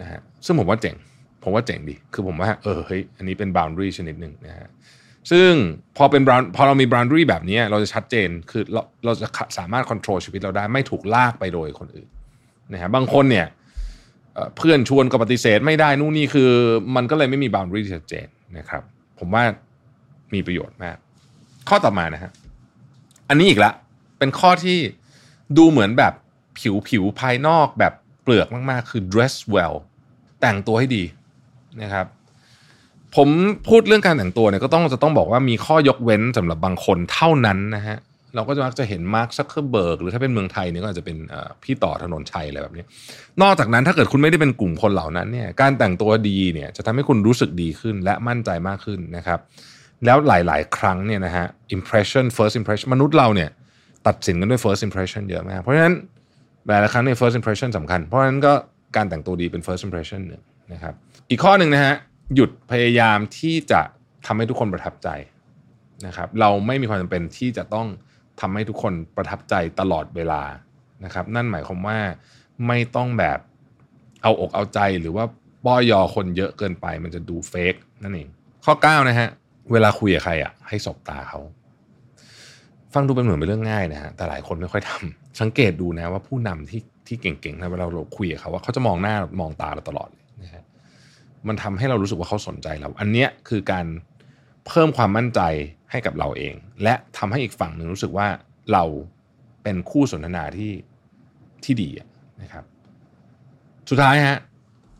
[0.01, 0.97] นะฮะซึ่งผมว่าเจ๋ง
[1.43, 4.69] ผมว่าเจ๋งดี คือผมว่า เออเฮ้ยอันนี้เป็น boundary ชนิดหนึ่งนะฮะ
[5.31, 5.51] ซึ่ง
[5.97, 12.09] พอเป็น bound พอเรามี boundary แบบนี้เราจะชัดเจนคือเราเราจะสามารถ control ชีวิตเราได้ไม่ถูกลากไปโดยคนอื่น
[12.73, 13.47] นะฮะบางคนเนี่ย
[14.57, 16.51] เพื่อนชวนก็ปฏิเสธไม่ได้นู่นนี่คือ
[16.97, 18.27] มันก็เลยไม่มี boundary ที่ชัดเจน
[18.59, 18.83] นะครับ
[19.19, 19.45] ผมว่า
[20.35, 20.97] มีประโยชน์มาก
[21.69, 22.31] ข้อต่อมานะฮะ
[23.29, 23.73] อันนี้อีกละ
[24.19, 24.79] เป็นข้อที่
[25.59, 26.12] ดูเหมือนแบบ
[26.59, 29.75] ผิวผิวภายนอกแบบเปลือกมากๆ คือ dress well
[30.40, 31.05] แต่งตัวให้ดี
[31.83, 32.07] นะครับ
[33.16, 33.29] ผม
[33.69, 37.99] พูดเรื่องการแต่งตัวเนี่ยก็ต้องจะต้องบอกว่ามีข้อยกเว้นสำหรับบางคนเท่านั้นนะฮะ
[38.35, 41.16] เราก็จะมักจะเห็นมาร์คซักเคอร์เบิร์กหรือถ้าเป็นเมืองไทยเนี่ยก็อาจจะเป็น
[41.62, 42.85] พี่ต่อถนนชัยอะไรแบบนี้
[43.43, 49.38] นอกจากนั้นถ้าเกิดคุณไม่ได้เป็นกลุ่มคนเหล่านั้นเนี่ยการแต่งตัวดีเนี่ยจะทำให้คุณรู้สึกดีขึ้นและมั่นใจมากขึ้นนะครับ
[50.05, 53.51] แล้วหลาย ๆ ครั้งเนี่ยนะฮะ impression first impression มนุษย์เราเนี่ย
[54.07, 55.95] ตัดสินกันด้วย first impression เยอะมากเพราะฉะนั้น
[56.66, 58.53] หลายๆครั้งเนี่ย first impression สำคัญ เพราะฉะนั้นก็
[58.97, 60.95] การแต่งตัวดีเป็น first impression นึ่งนะครับ
[61.31, 61.95] อีกข้อหนึ่งนะฮะ
[62.35, 63.81] หยุดพยายามที่จะ
[64.27, 65.09] ทำให้ทุกคนประทับใจ
[66.07, 67.87] นะครับ เราไม่มีความจำเป็นที่จะต้อง
[68.40, 70.42] ทำให้ทุกคนประทับใจตลอดเวลา
[71.05, 71.98] นะครับ นั่นหมายความว่า
[72.66, 73.38] ไม่ต้องแบบ
[74.22, 75.24] เอาอกเอาใจหรือว่า
[75.64, 78.29] ป้อยอคนเยอะเกินไป มันจะดูเฟกนั่นเอง
[78.64, 79.29] ข้อ9นะฮะ
[79.72, 81.40] เวลาคุยกับใครอะให้สบตาเขา
[82.94, 90.64] ฟังดูเป็นเหมือนเป็นเรื่องง่ายนะฮะแต่หลายคนไม่ค่อยทำสังเกตดูนะว่าผู้นำที่ที่เก่งๆนะเวลาเราคุยกับเขาว่าเขาจะมองหน้ามองตาเราตลอดเลยนะฮะ
[91.48, 93.87] มันทำให้เรารู้สึกว่าเขาสนใจเรา อันเนี้ยคือการ
[94.66, 95.40] เพิ่มความมั่นใจ
[95.90, 98.29] ให้กับเราเอง และทำให้อีกฝั่งหนึ่งรู้สึกว่า
[98.72, 98.85] เรา
[99.62, 100.72] เป็นคู่สนทนาที่
[101.64, 101.90] ที่ดี
[102.42, 102.64] นะครับ
[103.88, 104.38] สุดท้ายฮะ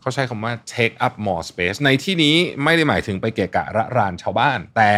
[0.01, 4.91] เขาใช้คำว่า take up more space ในที่นี้ไม่ได้หมายถึงไปเกะกะระรานชาวบ้าน แต่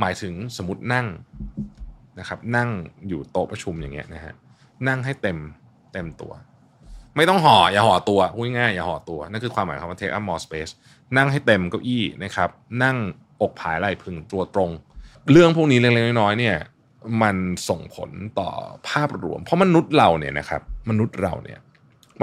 [0.00, 1.06] หมายถึงสมมตินั่ง
[2.18, 2.70] นะครับนั่ง
[3.08, 4.34] อยู่โต๊ะประชุมอย่างเงี้ยนะฮะ
[4.88, 5.38] นั่งให้เต็ม
[5.92, 6.32] เต็มตัว
[7.16, 10.72] ไม่ต้องห่ออย่าห่อตัวพูดง่ายอย่าห่อตัว นั่นคือความหมายคำว่า take up more space
[11.16, 12.50] นั่งให้เต็มเก้าอี้นะครับ
[12.82, 12.96] นั่ง
[13.40, 14.70] อกผายไหล่พึงตัวตรง
[15.32, 16.56] เรื่องพวกนี้เล็กๆน้อยๆเนี่ย
[17.22, 17.36] มัน
[17.68, 18.50] ส่งผลต่อ
[18.88, 21.58] ภาพรวม เพราะมนุษย์เราเนี่ยนะครับมนุษย์เราเนี่ย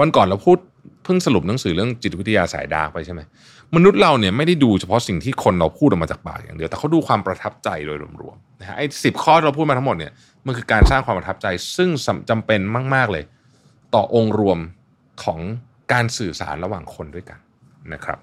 [0.00, 0.58] วันก่อนเราพูด
[1.04, 3.20] เพิ่งสรุปหนังสือเรื่องจิตวิทยาสายดาร์กไปใช่ไหม
[3.76, 10.12] มนุษย์เราเนี่ยไม่ได้ดูเฉพาะสิ่งที่คนเราพูดออกมาจากปากอย่างเดียว แต่เขาดูความประทับใจโดยรวมๆนะฮะไอ้สิบข้อที่เราพูดมาทั้งหมดเนี่ย
[10.46, 11.90] มันคือการสร้างความประทับใจ ซึ่ง
[12.30, 12.60] จำเป็น
[12.94, 13.24] มาก ๆเลย
[13.94, 14.58] ต่อองค์รวม
[15.24, 15.40] ของ
[15.92, 17.38] การสื่อสารระหว่างคนด้วยกัน
[17.92, 18.18] นะครับ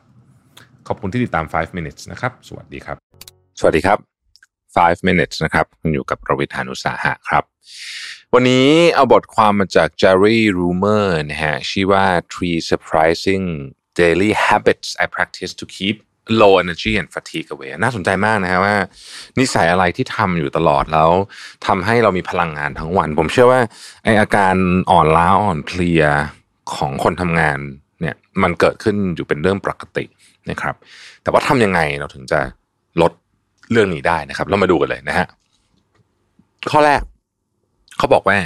[0.87, 2.97] ขอบคุณที่ติดตาม 5 minutes นะครับ สวัสดีครับ
[3.59, 4.12] สวัสดีครับ
[4.81, 7.43] 5 minutes นะครับคุณอยู่กับประวิทานุสาหะครับ
[8.33, 13.45] วันนี้เอาบทความมาจาก Jerry Rumer นะฮะชื่อว่า Three Surprising
[14.01, 15.97] Daily Habits I Practice to Keep
[16.41, 18.75] Low Energy and Fatigue Away น่าสนใจมากนะฮะว่า
[19.39, 21.11] นิสัยอะไรที่ทำอยู่ตลอดแล้ว
[21.65, 23.61] ทำให้เรามีพลังงานทั้งวัน ผมเชื่อว่า
[24.03, 24.55] ไออาการ
[24.91, 26.03] อ่อนล้าอ่อนเพลีย
[26.75, 27.59] ของคนทำงาน
[28.01, 30.05] เนี่ยมันเกิดขึ้นอยู่เป็นเรื่องปกติ
[30.49, 30.75] นะครับ
[31.23, 32.39] แต่ว่าทำยังไงเราถึงจะ
[33.01, 33.11] ลด
[33.71, 35.27] เรื่องนี้ได้นะครับ เรามาดูกันเลยนะฮะ
[36.71, 37.01] ข้อแรก
[37.97, 38.37] เขาบอกว่า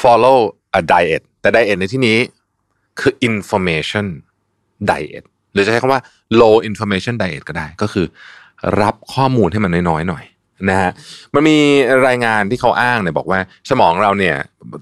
[0.00, 0.40] follow
[0.80, 2.18] a diet แต่ diet ในที่นี้
[3.00, 4.06] คือ information
[4.90, 6.02] diet หรือจะใช้คำว่า
[6.40, 8.06] low information diet ก็ได้ ก็คือ
[8.82, 10.24] รับข้อมูลให้มันน้อยๆหน่อย
[10.70, 10.90] นะฮะ
[11.34, 11.58] มันมี
[12.06, 14.36] รายงานที่เขาอ้างเนี่ยบอกว่า สมองเราเนี่ย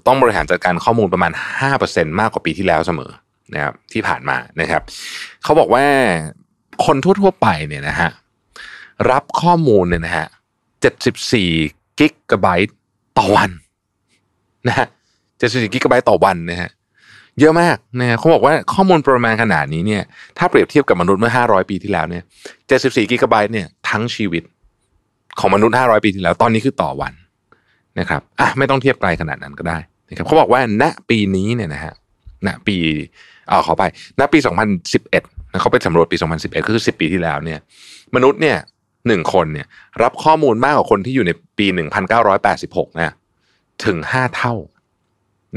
[0.07, 1.31] ต้องบริหารจัดการข้อมูลประมาณ
[1.71, 3.11] 5%มากกว่าปีที่แล้วเสมอ
[3.53, 4.81] นะครับที่ผ่านมานะครับ
[5.43, 5.85] เขาบอกว่า
[6.85, 8.09] คนทั่วๆไปเนี่ยนะฮะ
[9.11, 10.27] รับข้อมูลเนี่ยนะฮะ
[11.13, 12.75] 74กิกะไบต์
[13.17, 13.51] ต่อวัน
[14.67, 14.87] นะฮะ
[15.29, 16.69] 74กิกะไบต์ต่อวันนะฮะ
[17.39, 20.03] เยอะมากนะฮะเขาบอกว่าข้อมูลประมาณขนาดนี้เนี่ย
[20.37, 22.23] ถ้าเปรียบเทียบกับมนุษย์เมื่อ 500 ปีที่แล้วเนี่ย
[22.67, 24.43] 74กิกะไบต์เนี่ยทั้งชีวิต
[25.39, 27.13] ของมนุษย์ 500 ปีที่แล้ว ตอนนี้คือต่อวัน
[27.99, 29.77] นะครับอะไม่ต้องเทียบไกลขนาดนั้นก็ได้
[30.09, 31.93] นะครับเขาบอกว่าณปีนี้เนี่ยนะฮะ
[32.47, 32.77] ณปี
[33.49, 33.83] อ่าขอไป
[34.19, 34.39] ณปี
[34.79, 35.11] 2011
[35.61, 37.59] เขาไปสำรวจปี 2011 ก็คือ 10 ปีที่แล้วเนี่ย
[38.15, 38.57] มนุษย์เนี่ย
[39.07, 39.67] หนึ่งคนเนี่ย
[40.03, 41.65] รับข้อมูลมากกว่าคนที่อยู่ในปี
[42.33, 43.11] 1986นะ
[43.85, 44.53] ถึง5เท่า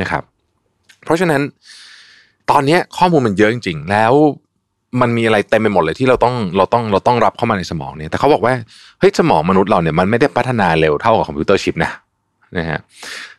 [0.00, 0.22] นะครับ
[1.04, 1.42] เพราะฉะนั้น
[2.50, 4.12] ตอนนี้ข้อมูลมันเยอะจริงๆ แล้ว
[5.00, 8.54] มันมีอะไรเต็มไปหมดเลยที่เราต้องเราต้องเราต้องรับเข้ามาในสมองเนี่ยแต่เขาบอกว่า
[9.00, 11.92] เฮ้ยสมองมนุษย์เราเนี่ยมันไม่ได้พัฒนาเร็วเท่ากับคอมพิวเตอร์ชิปนะ
[12.58, 12.78] นะฮะ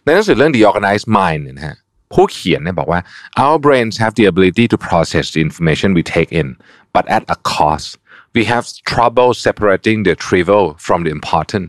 [0.03, 1.75] ในหนังสือเรื่อง The Organized Mind เนี่ยนะฮะ
[2.13, 2.99] ผู้เขียนเนี่ยบอกว่า
[3.43, 6.47] our brains have the ability to process the information we take in
[6.95, 7.89] but at a cost
[8.35, 11.65] we have trouble separating the trivial from the important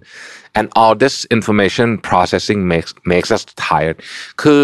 [0.57, 3.97] and all this information processing makes makes us tired
[4.43, 4.63] คือ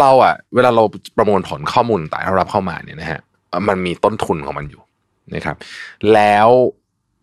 [0.00, 0.84] เราอะเวลาเรา
[1.16, 3.20] ประมวลผลข้อมูลต่างๆรับเข้ามาเนี่ยนะฮะ
[3.68, 4.82] มันมีต้นทุนของมันอยู่
[5.34, 5.56] นะครับ
[6.14, 6.48] แล้ว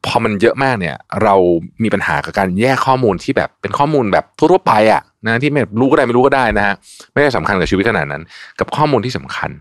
[0.06, 1.36] พอมันเยอะมากเนี่ย เรา
[1.84, 6.76] มีปัญหากับการแยกข้อมูลที่แบบเป็นข้อมูลแบบทั่วไปอะนะที่ไม่รู้ก็ได้ไม่รู้ก็ได้นะฮะ
[7.14, 8.24] ไม่ได้สำคัญกับชีวิตขนาดนั้น
[8.60, 9.52] กับข้อมูลที่สำคัญ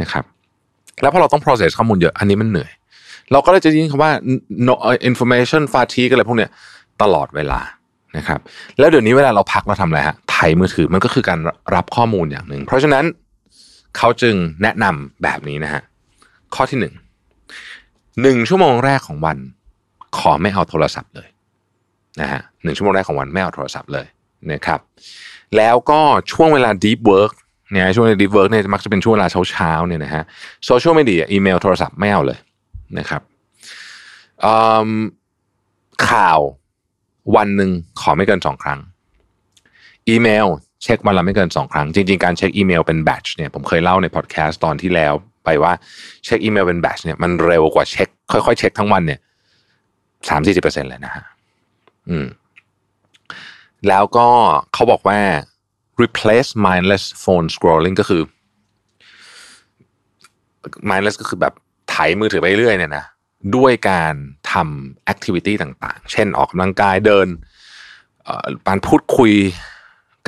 [0.00, 0.24] นะครับ
[1.02, 2.70] แล้วพอเราต้อง process ข้อมูลเยอะอันนี้มันเหนื่อย
[3.32, 4.12] เราก็เลยจะยินคำว่า
[4.68, 4.74] no
[5.08, 6.50] information fatigue อะไรพวกเนี้ย
[7.02, 7.60] ตลอดเวลา
[8.16, 8.40] นะครับ
[8.78, 11.38] แล้วเดี๋ยวนี้เวลาเราพักเราทำอะไรฮะไถมือถือมันก็คือการ
[11.74, 13.04] รับข้อมูลอย่างหนึ่ง เพราะฉะนั้น
[13.96, 15.82] เขาจึงแนะนำแบบนี้นะฮะ
[16.54, 16.94] ข้อที่หนึ่ง
[18.22, 19.38] หนึ่งชั่วโมงแรกของวัน
[20.18, 21.28] ขอไม่เอาโทรศัพท์เลย
[22.20, 24.06] นะฮะหนึ่งชั่วโมงแรกของวันไม่เอาโทรศัพท์เลย
[24.52, 24.80] นะครับ
[25.56, 26.00] แล้วก็
[26.32, 27.32] ช่วงเวลา deep work
[27.70, 30.22] เนี่ยช่วงเวลา deep work เนี่ยมักจะเป็นช่วงเวลาเช้าๆเนี่ยนะฮะ
[30.66, 32.38] โซเชียลมีเดียอีเมลโทรศัพท์ไม่เอาเลย
[32.98, 33.22] นะครับ
[36.10, 36.40] ข่าว
[37.36, 37.70] วันหนึ่ง
[38.00, 38.80] ขอไม่เกินสองครั้ง
[40.08, 40.46] อีเมล
[40.82, 45.12] เช็ควันละไม่เกินสองครั้ง จริง ๆ การเช็คอีเมลเป็นแบตช์เนี่ยผมเคยเล่าในพอดแคสต์ตอนที่แล้ว
[45.44, 45.72] ไปว่า
[46.24, 49.20] เช็คอีเมลเป็นแบตช์เนี่ยมันเร็วกว่าเช็ค ค่อยๆเช็คทั้งวันเนี่ย
[50.28, 51.24] สามสี่สิบเปอร์เซ็นต์เลยนะฮะ
[52.08, 52.26] อืม
[53.88, 54.28] แล้วก็
[54.74, 55.20] เขาบอกว่า
[56.02, 58.22] replace mindless phone scrolling ก็คือ
[60.90, 61.54] mindless ก็คือแบบ
[62.00, 63.04] ไถมือถือไปเรื่อยเนี่ยนะ
[63.56, 64.14] ด้วยการ
[64.52, 67.26] ทำ activity ต่างๆ เช่นออกกำลังกายเดิน
[68.68, 69.32] การพูดคุย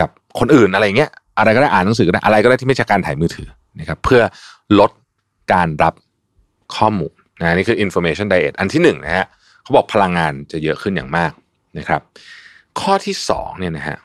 [0.01, 3.49] กับคนอื่นอะไรเงี้ยอะไรก็ได้อ่านหนังสือก็ได้อะไรก็ได้ที่ไม่ใช่การถ่ายมือถือ
[3.81, 4.23] นะครับเพื่อ
[4.81, 4.91] ลด
[5.53, 5.95] การรับ
[6.77, 9.27] ข้อมูลนะนี่คือ information diet อันที่หนึ่งนะฮะ
[9.63, 11.33] เขาบอกพลังงานจะเยอะขึ้นอย่างมาก
[11.79, 12.01] นะครับ
[12.81, 13.99] ข้อที่สองเนี่ยนะฮะ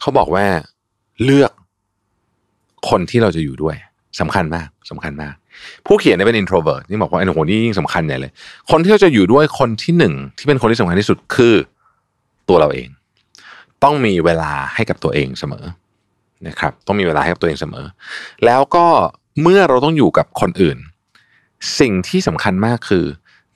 [0.00, 0.44] เขาบอกว่า
[1.24, 1.52] เลือก
[2.90, 3.76] คนที่เราจะอยู่ด้วย
[4.20, 5.34] สำคัญมากสำคัญมาก
[5.86, 8.30] ผู้เขียนเนี่ยเป็น introvert นี่บอกว่าไอ้โหนี่ยิ่งสำคัญใหญ่เลย
[8.70, 11.54] คนที่เราจะอยู่ด้วยคนที่หนึ่งที่เป็นคนที่สำคัญที่สุดคือ
[12.48, 12.88] ตัวเราเอง
[13.84, 15.64] ต้องมีเวลาให้กับตัวเองเสมอ
[16.48, 17.84] นะครับ ต้องมีเวลาให้กับตัวเองเสมอ
[18.44, 18.86] แล้วก็
[19.42, 20.78] เมื่อเราต้องอยู่กับคนอื่น
[21.80, 23.04] สิ่งที่สำคัญมากคือ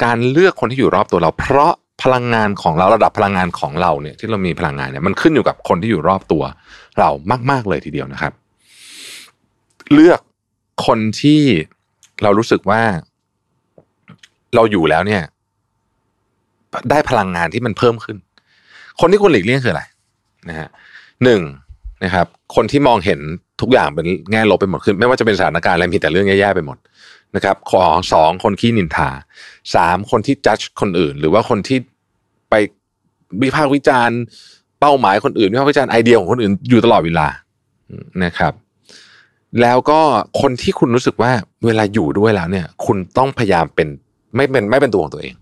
[0.05, 6.43] การเลือกคนที่อยู่รอบตัวเรา เพราะพลังงานของเราระดับพลังงานของเราเนี่ยที่เรามีพลังงานเนี่ยมันขึ้นอยู่กับคนที่อยู่รอบตัว
[6.99, 7.09] เรา
[7.51, 8.33] มาก ๆเลยทีเดียวนะครับ
[9.95, 10.21] เลือก
[10.87, 11.43] คนที่
[12.23, 12.81] เรารู้สึกว่า
[14.55, 15.23] เราอยู่แล้วเนี่ย
[16.91, 18.17] ได้พลังงานที่มันเพิ่มขึ้น
[19.01, 19.83] คนที่ควรหลีกเลี่ยงคืออะไร
[20.49, 20.69] นะฮะ
[21.25, 21.41] หนึ่ง
[22.05, 23.21] นะครับ คนที่มองเห็น
[23.61, 26.79] ทุกอย่างเป็นแง่ลบไปหมดขึ้น ไม่ว่าจะเป็นสถานการณ์อะไรมีแต่เรื่องแย่ๆไปหมด
[27.37, 29.09] นะครับ ขอสองคนขี้นินทา
[29.75, 31.79] สามคนที่จัดคนอื่น หรือว่าคนที่
[32.51, 32.55] ไป
[33.43, 34.19] วิพากษ์วิจารณ์
[34.81, 37.29] เป้าหมายคนอื่นวิพากษ์วิจารณ์ไอเดียของคนอื่นอยู่ตลอดเวลา
[38.25, 38.53] นะครับ
[39.61, 40.01] แล้วก็
[40.41, 41.33] คนที่คุณรู้สึกว่า
[41.67, 43.89] เวลาอยู่ด้วยแล้วเนี่ย คุณต้องพยายามเป็น
[44.37, 45.35] ไม่เป็นไม่เป็นตัวของตัวเอง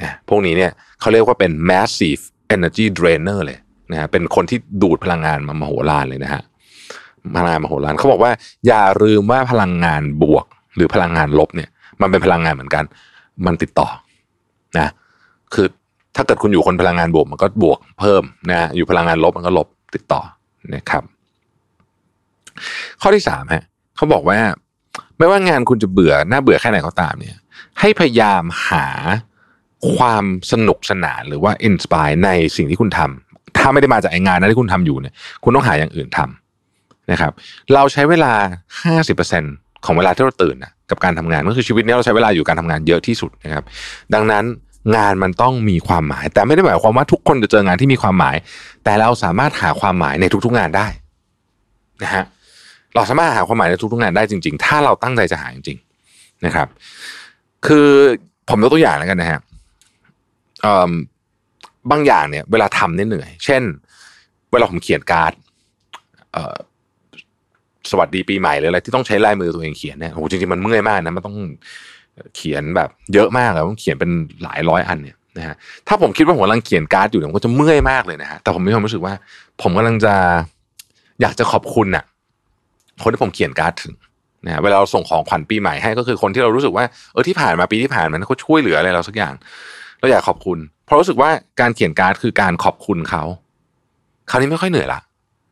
[0.00, 2.22] นะพวกนี้เนี่ยเขาเรียกว่าเป็น massive
[2.54, 3.58] energy drainer เลย
[3.92, 6.42] นะฮะเป็นคนที่ดูดพลังงานมามโหฬารเลยนะฮะ
[7.36, 8.32] พลังงานมโหฬารเขาบอกว่า
[8.66, 11.68] อย่าลืมว่าพลังงานบวก หรือพลังงานลบเนี่ย
[12.00, 12.84] มันเป็นพลังงานเหมือนกัน
[13.46, 13.88] มันติดต่อ
[14.78, 14.88] นะ
[15.54, 15.66] คือ
[16.16, 20.20] ถ้าเกิดคุณอยู่คนพลังงานบวกมันก็บวกเพิ่มนะอยู่พลังงานลบมันก็ลบติดต่อ
[20.74, 21.02] นะครับ
[23.02, 23.64] ข้อที่สามฮะ
[23.96, 24.38] เขาบอกว่า
[25.18, 27.36] ไม่ว่างานคุณจะเบื่อหน่าเบื่อแค่ไหนก็ตามเนี่ย
[27.80, 28.86] ให้พยายามหา
[29.96, 35.14] ความสนุกสนานหรือว่าอินสปายในสิ่งที่คุณทำถ้าไม่ได้มาจากไองานนั้นที่คุณทำอยู่เนี่ย
[35.44, 37.32] คุณต้องหาอย่างอื่นทำนะครับ
[37.74, 38.32] เราใช้เวลา
[39.08, 43.64] 50%ของเวลาที่เราตื่นนะกับการทำงานก็คือชีวิตนี้เราใช้เวลาอยู่การทำงานเยอะที่สุดนะครับ
[44.14, 44.44] ดังนั้น
[44.96, 48.36] งานมันต้องมีความหมาย แต่ไม่ได้หมายความว่าทุกคนจะเจองานที่มีความหมาย
[48.84, 50.86] แต่เราสามารถหาความหมายในทุกๆงานได้
[52.02, 52.24] นะฮะ
[52.96, 56.68] เราสามารถหาความหมายในทุกๆงานได้จริง ๆ ถ้าเราตั้งใจจะหาจริงๆนะครับ
[57.66, 57.88] คือ
[58.48, 59.40] ผมยกตัวอย่างแล้วกันนะฮะ
[61.90, 63.62] บางอย่างเนี่ย เวลาทำเนี่ยเหนื่อย เช่น
[64.52, 65.32] เวลาผมเขียนการ์ด
[67.90, 71.36] สวัสดีปีใหม่หรืออะไรที่ต้องใช้ลายมือตัวเองเขียนเนี่ยโอ้จริงๆมันเมื่อยมากนะมันต้อง
[72.36, 74.10] เขียนแบบเยอะมากแล้วต้องเขียนเป็น
[74.42, 75.54] หลายร้อยอันเนี่ยนะฮะ
[75.88, 79.14] ถ้าผมคิดว่าผมกำลังเขียนการ์ดอยู่เนี่ยผมก็จะเมื่อยมากเลยนะฮะแต่ผมมีความรู้สึกว่า
[79.62, 80.14] ผมกำลังจะ
[81.20, 82.04] อยากจะขอบคุณน่ะ
[83.02, 83.94] คนที่ผมเขียนการ์ดถึง
[84.46, 89.34] นะเวลาเราส่งของขวัญปีใหม่ให้ก็คือคนที่เรารู้สึกว่าเออที่ผ่านมาปีที่ผ่านมาเขาช่วยเหลืออะไรเราสักอย่าง
[90.00, 91.30] เราอยากขอบคุณ เพราะรู้สึกว่า
[91.60, 93.22] การเขียนการ์ดคือการขอบคุณเขา
[94.30, 95.00] คราวนี้ไม่ค่อยเหนื่อยละ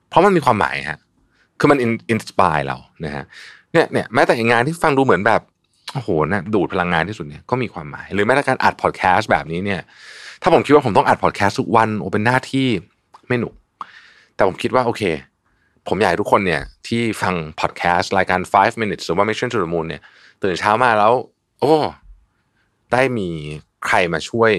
[0.08, 0.98] เพราะมันมีความหมายฮะ
[1.58, 1.78] คือมัน
[2.10, 3.24] inspire เรานะฮะ
[3.72, 5.40] เนี่ยเนี่ยแม้แต่งานที่ฟังดูเหมือนแบบ
[5.94, 9.80] โอ้โหนะดูดพลังงานที่สุดเนี่ยก็มีความหมาย หรือแม้แต่การอัดพอดแคสต์แบบนี้เนี่ย
[10.42, 12.68] ถ้าผมคิดว่าผมต้องอัดพอดแคสต์ทุกวันโอเป็นหน้าที่
[13.28, 13.54] ไม่สนุก
[14.34, 15.02] แต่ผมคิดว่าโอเค
[15.88, 20.02] ผมอยากให้ทุกคนเนี่ยที่ฟังพอดแคสต์รายการ 5 minutes หรือว่า mission to the moon เนี่ย
[20.42, 21.12] ตื่นเช้ามาแล้ว
[21.60, 21.74] โอ้
[22.92, 23.28] ได้มี
[23.86, 24.52] ใครมาช่วย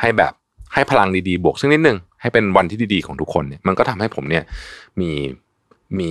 [0.00, 0.32] ให้แบบ
[0.74, 4.44] ให้พลังดีๆ บวกซึ่งนิดนึง ให้เป็นวันที่ดีๆ ของทุกคนเนี่ยมันก็ทำให้ผมเนี่ย
[5.00, 5.10] มี
[5.98, 6.10] มี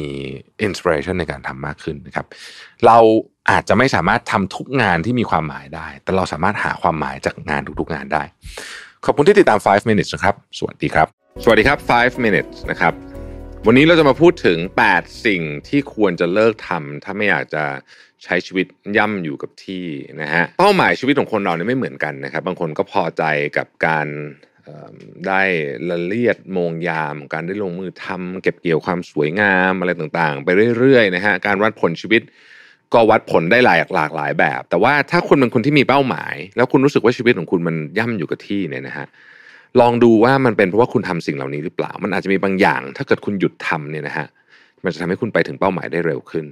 [0.64, 2.26] อินสปิเรชันในการทำมากขึ้นนะครับ
[2.86, 2.98] เรา
[3.52, 8.24] อาจจะไม่สามารถทำทุกงานที่มีความหมายได้ แต่เราสามารถหาความหมายจากงานทุกๆงานได้
[9.06, 11.08] ขอบคุณที่ติดตาม 5 minutes นะครับ สวัสดีครับ
[11.44, 13.15] สวัสดีครับ 5 minutes นะครับ
[13.68, 14.58] วันนี้เราจะมาพูดถึง
[14.92, 17.64] 8 สิ่งที่ควรจะเลิกทำถ้าไม่อยากจะ
[18.24, 18.66] ใช้ชีวิต
[18.98, 19.86] ย่ำอยู่กับที่
[20.22, 23.24] นะฮะเป้าหมายชีวิตของคนเราเนี่ยไม่เหมือนกันนะครับ บางคนก็พอใจ
[23.58, 24.08] กับการ
[25.28, 25.42] ได้
[25.90, 32.22] ละเลียดโมงยาม การได้ลงมือทำเก็บเกี่ยวความสวยงามอะไรต่างๆ ไปเรื่อยๆนะฮะการวัดผลชีวิต
[32.94, 39.08] ก็วัดผลได้หลายหลากหลายแบบ แต่ว่าถ้าคุณเป็นคนที่มีเป้าหมาย แล้วคุณรู้สึกว่าชีวิตของคุณมันย่ำอยู่กับที่เนี่ยนะฮะ
[39.82, 44.28] ลองดูว่ามันเป็นเพราะว่าคุณทำสิ่งเหล่านี้หรือเปล่า มันอาจจะมีบางอย่าง ถ้าเกิดคุณหยุดทำเนี่ยนะฮะ
[44.84, 46.46] มันจะทำให้คุณไปถึงเป้าหมายได้เร็วขึ้น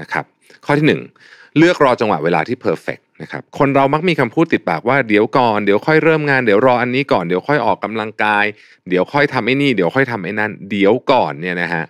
[0.00, 0.24] นะครับ
[0.64, 0.86] ข้อที่
[1.22, 8.44] 1 เลิกรอจังหวะเวลาที่ perfect นะครับคนเรามักมีคำพูดติดปากว่าเดี๋ยวก่อนเดี๋ยวค่อยเริ่มงานเดี๋ยวรออันนี้ก่อนเดี๋ยวค่อยออกกำลังกาย
[8.88, 11.84] เดี๋ยวค่อยทำไอ้นี่เดี๋ยวค่อยทำไอ้นั่นเดี๋ยวก่อนเนี่ยนะฮะ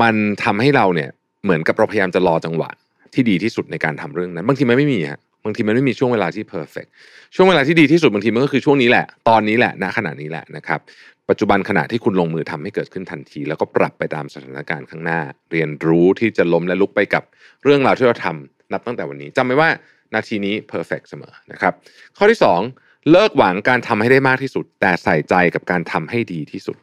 [0.00, 1.10] มันทำให้เราเนี่ย
[1.44, 2.70] เหมือนกับเราพยายามจะรอจังหวะ
[3.14, 6.86] ที่ดีที่สุดในการทำเรื่องนั้น บางทีมันไม่มีฮะ บางทีมันไม่มีช่วงเวลาที่ perfect
[7.34, 10.80] ช่วงเวลาที่ดีที่สุดบางทีมันก็คือช่วงนี้แหละ ตอนนี้แหละณขณะนี้แหละนะครับ
[11.28, 17.22] ปัจจุบันขณะที่คุณลงมือทำให้เกิดขึ้นทันที แล้วก็ปรับไปตามสถานการณ์ข้างหน้า เรียนรู้ที่จะล้มและลุกไปกับ
[17.64, 19.70] เรื่องราวที่เราทำนับตั้งแต่วันนี้จำไว้ว่า
[20.14, 21.72] นาทีนี้ perfect เสมอนะครับ
[22.16, 22.40] ข้อที่
[22.74, 26.76] 2 เลิกหวังการทำให้ได้มากที่สุด แต่ใส่ใจกับการทำให้ดีที่สุด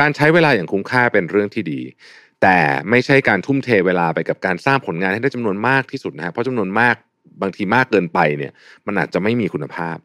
[0.00, 1.80] การใช้เวลาอย่างคุ้มค่าเป็นเรื่องที่ดี
[2.42, 2.58] แต่
[2.90, 6.96] ไม่ใช่การทุ่มเทเวลาไปกับการสร้างผลงานให้ได้จำนวนมากที่สุดนะฮะเพราะจำนวนมาก
[7.42, 8.52] บางทีมากเกินไปเนี่ย
[8.86, 9.96] มันอาจจะไม่มีคุณภาพ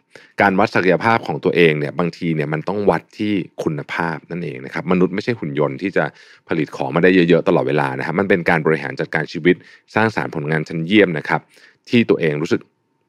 [0.41, 6.05] การวัดศักยภาพของตัวเองเนี่ยบางทีเนี่ยมันต้องวัดที่คุณภาพนั่นเองนะครับมนุษย์ไม่ใช่หุ่นยนต์ที่จะ
[6.49, 9.55] ผลิตของมาได้เยอะๆตลอดเวลานะครับมันเป็นการบริหารจัดการชีวิต
[9.95, 11.41] สร้างสารรค์ผลงานชั้นเยี่ยมนะครับ
[11.89, 12.61] ที่ตัวเองรู้สึก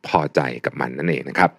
[0.08, 1.50] พอใจกับมันนั่นเองนะครับ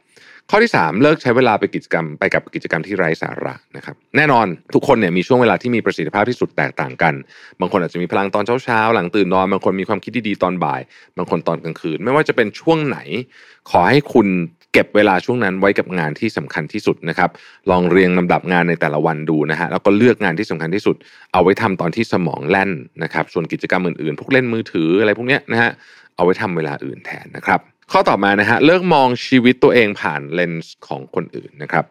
[0.52, 7.14] ข้อที่ 3 เลิกใช้เวลาไปกิจกรรมไปกับกิจกรรมที่ไร้สาระนะครับแน่นอนทุกคนเนี่ยมีช่วงเวลาที่มีประสิทธิภาพที่สุดแตกต่างกัน
[7.60, 10.82] บางคนอาจจะมีพลังตอนเช้าๆหลังตื่นนอนบางคนมีความคิดดีๆตอนบ่าย
[11.18, 12.98] บางคนตอนกลางคืน ไม่ว่าจะเป็นช่วงไหน
[13.70, 14.28] ขอให้คุณ
[14.74, 17.30] เก็บเวลาช่วงนั้นไว้กับงานที่สำคัญที่สุดนะครับ
[17.72, 20.96] ลองเรียงลำดับงานในแต่ละวันดูนะฮะแล้วก็เลือกงานที่สำคัญที่สุด
[21.34, 22.72] เอาไว้ทำตอนที่สมองแล่น
[23.04, 25.72] นะครับส่วนกิจกรรมอื่นๆ พวกเล่นมือถืออะไรพวกเนี้ยนะฮะ
[26.16, 31.86] เอาไว้ทำเวลาอื่นแทนนะครับ ข้อต่อมานะฮะเลิกมองชีวิตตัวเองผ่านเลนส์ของคนอื่นนะครับ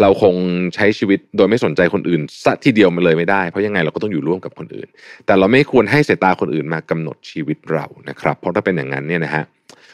[0.00, 0.34] เราคง
[0.74, 4.88] ใช้ชีวิตโดยไม่สนใจคนอื่นสัทีเดียวมันเลยไม่ได้ เพราะยังไงเราก็ต้องอยู่ร่วมกับคนอื่น
[5.26, 9.44] แต่เราไม่ควรให้สายตาคนอื่นมากำหนดชีวิตเรานะครับ เพราะถ้าเป็นอย่างนั้นเนี่ยนะฮะ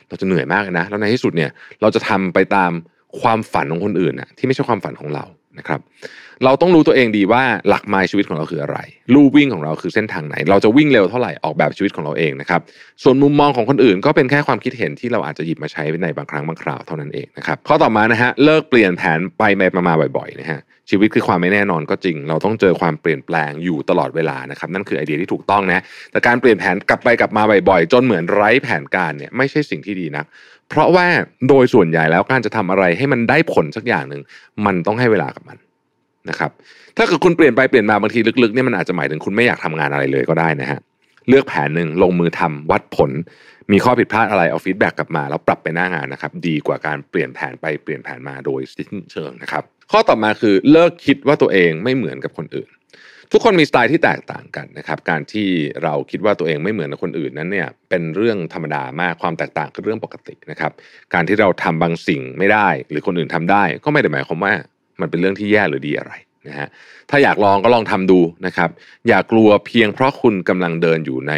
[0.09, 2.73] เราจะเหนื่อยมากนะแล้วในที่สุดเนี่ยเราจะทำไปตาม
[3.21, 5.25] ความฝันของคนอื่นนะที่ไม่ใช่ความฝันของเรา
[5.59, 5.81] นะครับ
[6.45, 8.79] เราต้องรู้ตัวเองดีว่าหลักไมล์ชีวิตของเราคืออะไร
[9.15, 12.61] ลู่วิ่งของเราคือเส้นทางไหน เราจะวิ่งเร็วเท่าไหร่ออกแบบชีวิตของเราเองนะครับ
[13.03, 25.83] ส่วนมุมมองของคนอื่นก็เป็นแค่ความคิดเห็นที่เราอาจจะหยิบมาใช้ในบางครั้งบางคราวเท่านั้นเองนะครับข้อต่อมานะฮะเลิกเปลี่ยนแผนไปมามาบ่อยๆนะฮะชีวิตคือความไม่แน่นอนก็จริง เราต้องเจอความเปลี่ยนแปลงอยู่ตลอดเวลานะครับนั่นคือไอเดียที่ถูกต้องนะ
[26.13, 30.27] แต่การเปลี่ยนแผนกลับไปกลับมาบ่อยๆ จนเหมือนไร้แผนการเนี่ยไม่ใช่สิ่งที่ดีนัก
[30.69, 31.07] เพราะว่า
[31.49, 34.23] โดยส่วนใหญ่แล้วการจะทำอะไรให้มันได้ผลสักอย่างหนึ่ง
[34.67, 35.59] มันต้องให้เวลากับมัน
[36.29, 36.51] นะครับ
[36.97, 40.81] ถ้าเกิดคุณเปลี่ยนไปเปลี่ยนมาบางทีลึกๆเนี่ยมันอาจจะหมายถึงคุณไม่อยากทำงานอะไรเลยก็ได้นะฮะ
[41.29, 43.11] เลือกแผนหนึ่งลงมือทำวัดผล
[43.73, 52.69] มีข้อผิดพลาดอะไรเอา feedback กลับมาแล้วปรับไปหน้างานนะครับ ดีกว่าการเปลี่ยนแผนไปเปลี่ยนแผนมาโดยสิ้นเชิงนะครับ ข้อต่อมาคือเลิกคิดว่าตัวเองไม่เหมือนกับคนอื่น
[53.33, 55.49] ทุกคนมีสไตล์ที่แตกต่างกันนะครับการที่
[55.83, 60.73] เราคิดว่าตัวเองไม่เหมือนคนอื่นนั้นเนี่ยเป็นเรื่องธรรมดามากความแตกต่างคือเรื่องปกตินะครับ
[61.15, 64.53] การที่เราทำบางสิ่งไม่ได้ หรือคนอื่นทำได้ ก็ไม่ได้หมายความว่า
[65.01, 66.13] มันเป็นเรื่องที่แย่หรือดีอะไร
[66.49, 66.69] นะฮะ
[67.11, 68.71] ถ้าอยากลองก็ลองทำดูนะครับ
[69.09, 71.35] อย่ากลัวเพียงเพราะคุณกำลังเดินอยู่ใน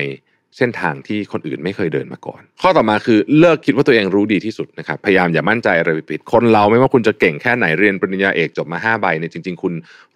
[0.57, 9.73] เส้นทางที่คนอื่นไม่เคยเดินมาก่อน ข้อต่อมาคือเลิกคิดว่าตัวเองรู้ดีที่สุดนะครับ พยายามอย่ามั่นใจอะไรผิดคนเราไม่ว่าคุณจะเก่งแค่ไหนเรียนปริญญาเอกจบมาห้าใบเนี่ยจริง ๆ คุณ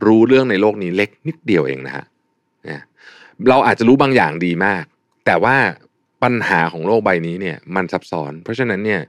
[0.06, 2.04] รู้เรื่องในโลกนี้เล็กนิดเดียวเองนะฮะ
[3.48, 4.84] เราอาจจะรู้บางอย่างดีมาก
[5.26, 5.56] แต่ว่า
[6.22, 9.00] ปัญหาของโลกใบนี้เนี่ยมันซับซ้อน เพราะฉะนั้นเนี่ย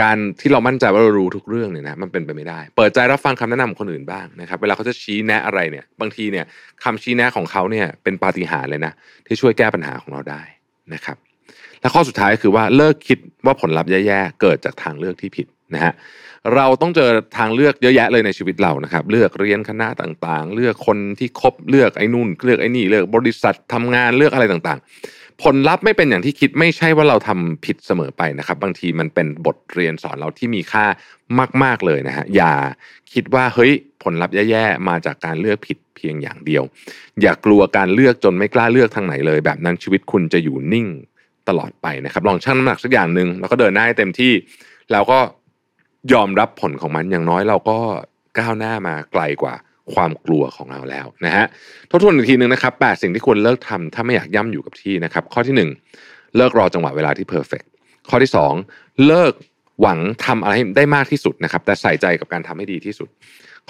[0.00, 6.44] การที่เรามั่นใจว่าเรารู้ทุกเรื่องเนี่ยนะมันเป็นไปไม่ได้ เปิดใจรับฟังคำแนะนำของคนอื่นบ้างนะครับ เวลาเขาจะชี้แนะอะไรเนี่ย บางทีเนี่ย
[6.84, 8.92] คำชี้แนะของเขาเนี่ยเป็นปาฏิหาริย์เลยนะ
[9.26, 10.42] ที่ช่วยแก้ปัญหาของเราได้
[10.94, 11.16] นะครับ
[11.80, 15.92] และข้อสุดท้ายคือว่าเลิกคิดว่าผลลัพธ์แย่ๆเกิดจากทางเลือกที่ผิดนะฮะ
[16.54, 30.84] เราต้องเจอทางเลือกเยอะแยะเลยในชีวิตเรานะครับ เลือกเรียนคณะต่างๆ เลือกคนที่คบเลือกไอ้นู่น เลือกไอ้นี่เลือกบริษัททำงานเลือกอะไรต่างๆ ผลลัพธ์ไม่เป็นอย่างที่คิดไม่ใช่ว่าเราทำผิดเสมอไปนะครับ บางทีมันเป็นบทเรียนสอนเราที่มีค่า
[31.62, 32.52] มาก ๆเลยนะฮะอย่า
[33.12, 33.72] คิดว่าเฮ้ย
[34.02, 36.62] ผลลัพธ์แย่ๆมาจากการเลือกผิดเพียงอย่างเดียว
[37.22, 40.86] อย่ากลัวการเลือกจนไม่กล้าเลือกทางไหนเลย แบบนั้นชีวิตคุณจะอยู่นิ่ง
[41.48, 44.32] ตลอดไปนะครับ ลองชั่งน้ำหนักสักอย่างหนึ่งแล้วก็เดินหน้าให้เต็มที่
[44.92, 45.18] แล้วก็
[46.12, 47.78] ยอมรับผลของมันอย่างน้อยเราก็
[48.38, 49.54] ก้าวหน้ามาไกลกว่า
[49.94, 51.46] ความกลัวของเราแล้วนะฮะ
[51.90, 57.62] ทบทวนอีกทีหนึ่งนะครับแสิ่งที่ควรเลิกทำถ้าไม่อยากย่ำอยู่กับที่นะครับ ข้อที่ 1 เลิกรอจังหวะเวลาที่เพอร์เฟก
[58.08, 58.30] ข้อที่
[58.66, 59.32] 2 เลิก
[59.80, 63.08] หวังทำอะไรให้ได้มากที่สุดนะครับ แต่ใส่ใจกับการทำให้ดีที่สุด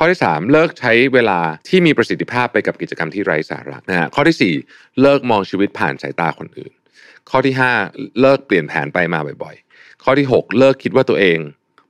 [0.03, 6.73] ข้อที่ 3 เลิกใช้เวลาที่มีประสิทธิภาพไปกับกิจกรรมที่ไร้สาระนะฮะข้อที่ 4 เลิกมองชีวิตผ่านสายตาคนอื่น
[7.31, 11.39] ข้อที่ 5 เลิกเปลี่ยนแผนไปมาบ่อยๆ ข้อที่ 6 เลิกคิดว่าตัวเอง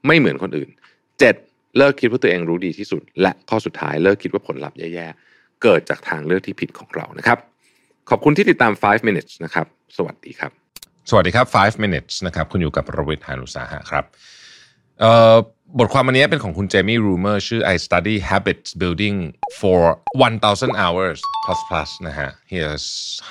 [0.07, 0.71] ไม่เหมือนคนอื่น
[1.19, 7.39] 7 เลิกคิดว่าตัวเองรู้ดีที่สุด และข้อสุดท้ายเลิกคิดว่าผลลัพธ์แย่ๆ เกิดจากทางเลือกที่ผิดของเรานะครับ
[8.11, 10.51] ขอบคุณที่ติดตาม 5 minutes นะครับ สวัสดีครับ
[11.11, 14.05] สวัสดีครับ 5 minutes นะครับ คุณอยู่กับประวิทยานุสาหะครับ
[15.79, 19.17] บทความอันนี้เป็นของคุณเจมี่รูเมอร์ชื่อ I study habits building
[19.61, 19.81] for
[20.25, 22.87] 1000 hours plus plus นะฮะ here's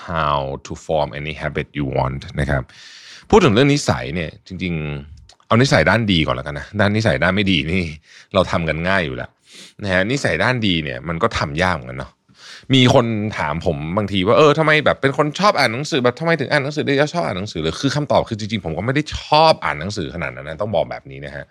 [0.07, 2.63] how to form any habit you want นะครับ
[3.29, 4.73] พูดถึงเรื่องนิสัยเนี่ยจริง
[5.11, 7.83] ๆ เอานิสัยด้านดีก่อนแล้วกันนะ ด้านนิสัยด้านไม่ดีนี่
[8.33, 9.29] เราทำกันง่ายอยู่แล้ว
[9.83, 12.11] นะฮะนิสัยด้านดีเนี่ยมันก็ทำยากเหมือนกันเนาะ
[12.73, 13.05] มีคน
[13.37, 21.45] ถามผมบางทีว่าเออทำไมแบบเป็นคนชอบอ่านหนังสือแบบทำไมถึงอ่านหนังสือได้ชอบอ่านหนังสือเลยคือคำตอบคือจริงๆผมก็ไม่ได้ชอบอ่านหนังสือขนาดนั้นนะต้องบอกแบบนี้นะฮะ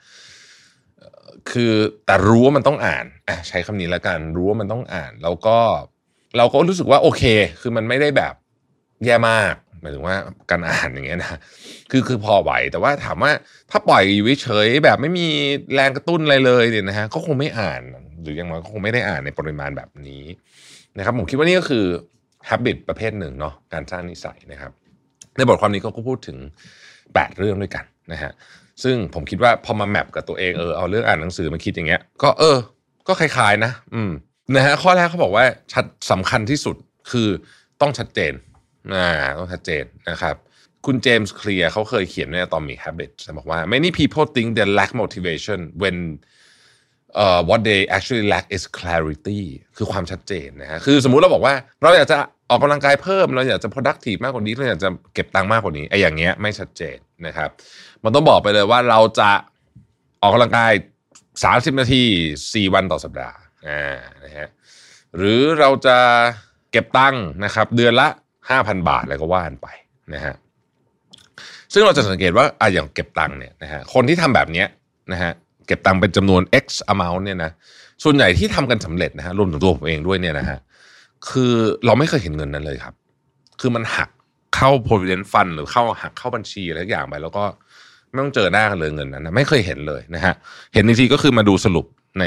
[1.51, 1.73] คือ
[2.07, 5.59] แต่รู้ว่ามันต้องอ่านอะใช้คำนี้แล้วกันรู้ว่ามันต้องอ่าน แล้วก็
[6.37, 7.23] เราก็รู้สึกว่าโอเค
[7.61, 8.35] คือมันไม่ได้แบบ
[9.05, 10.17] แย่มากหมายถึงว่า
[10.51, 11.39] การอ่านอย่างเงี้ยนะ
[11.91, 13.33] คือคือพอไหวแต่ว่าถามว่า
[13.71, 15.27] ถ้าปล่อยอยู่เฉยแบบไม่มี
[15.75, 17.81] แรงกระตุ้นอะไรเลยเนี่ยนะฮะก็คงไม่อ่าน
[18.23, 20.25] หรืออย่างน้อยก็คงไม่ได้อ่านในปริมาณแบบนี้
[20.97, 21.85] นะครับผมคิดว่านี่ก็คือ
[22.49, 24.73] habit ประเภทหนึ่งเนาะการสร้างนิสัยนะครับ
[25.37, 26.39] ในบทความนี้เขาก็พูดถึง
[26.89, 28.33] 8 เรื่องด้วยกันนะฮะ
[28.83, 32.59] ซึ่งผมคิดว่าพอมาแมปกับตัวเองเออเอาเรื่องอ่านหนังสือมาคิดอย่างเงี้ย ก็เออ
[33.09, 34.11] ก็คล้ายๆนะ อืม
[34.55, 36.77] นะฮะข้อแรกเขาบอกว่าชัดสำคัญที่สุด
[37.11, 37.29] คือ
[37.81, 38.33] ต้องชัดเจน
[38.95, 40.37] อ่าต้องชัดเจนนะครับ
[40.87, 45.97] คุณเจมส์เคลียร์เขาเคยเขียนใน Atomic Habits บอกว่า many people think they lack motivation when
[47.23, 49.41] uh, what they actually lack is clarity
[49.77, 52.19] คือความชัดเจนนะฮะคือสมมุติเราบอกว่า เราอยากจะ
[52.51, 57.51] ออกกำลังกายเพิ่ม เราอยากจะ productive มากกว่านี้ เราอยากจะเก็บตังค์มากกว่านี้ไอ้อย่างเงี้ยไม่ชัดเจน นะครับ
[58.05, 59.31] มันต้องบอกไปเลยว่าเราจะ
[60.21, 60.73] ออกกำลังกาย
[61.27, 62.03] 30 นาที
[62.41, 63.37] 4 วันต่อสัปดาห์
[63.69, 64.49] อ่านะฮะ
[65.17, 65.97] หรือเราจะ
[66.73, 68.09] เก็บตังค์นะครับ เดือนละ
[68.49, 69.69] 5,000 บาทอะไรก็ว่านไป
[70.15, 70.35] นะฮะ
[71.73, 74.67] ซึ่งเราจะสังเกตว่าอะอย่างเก็บตังค์เนี่ยนะฮะคนที่ทำแบบเนี้ย
[75.13, 75.33] นะฮะ
[75.67, 77.51] เก็บตังค์เป็นจำนวน x amount เนี่ยนะ
[78.05, 80.59] ส่วนใหญ่ที่ทำกันสำเร็จนะฮะรวมถึงตัวผมเองด้วยเนี่ยนะฮะ
[81.31, 81.53] คือ
[81.87, 82.95] เราไม่เคยเห็นเงินนั้นเลยครับ
[83.61, 84.11] คือมันหัก
[84.57, 87.45] เข้า provident fund หรือเข้าหักเข้าบัญชีอะไรอย่างไปแล้วก็
[88.09, 90.35] ไม่ต้องเจอหน้ากันเลยเงินนั้นนะไม่เคยเห็นเลยนะฮะ
[90.75, 91.87] เห็นทีก็คือมาดูสรุป
[92.21, 92.25] ใน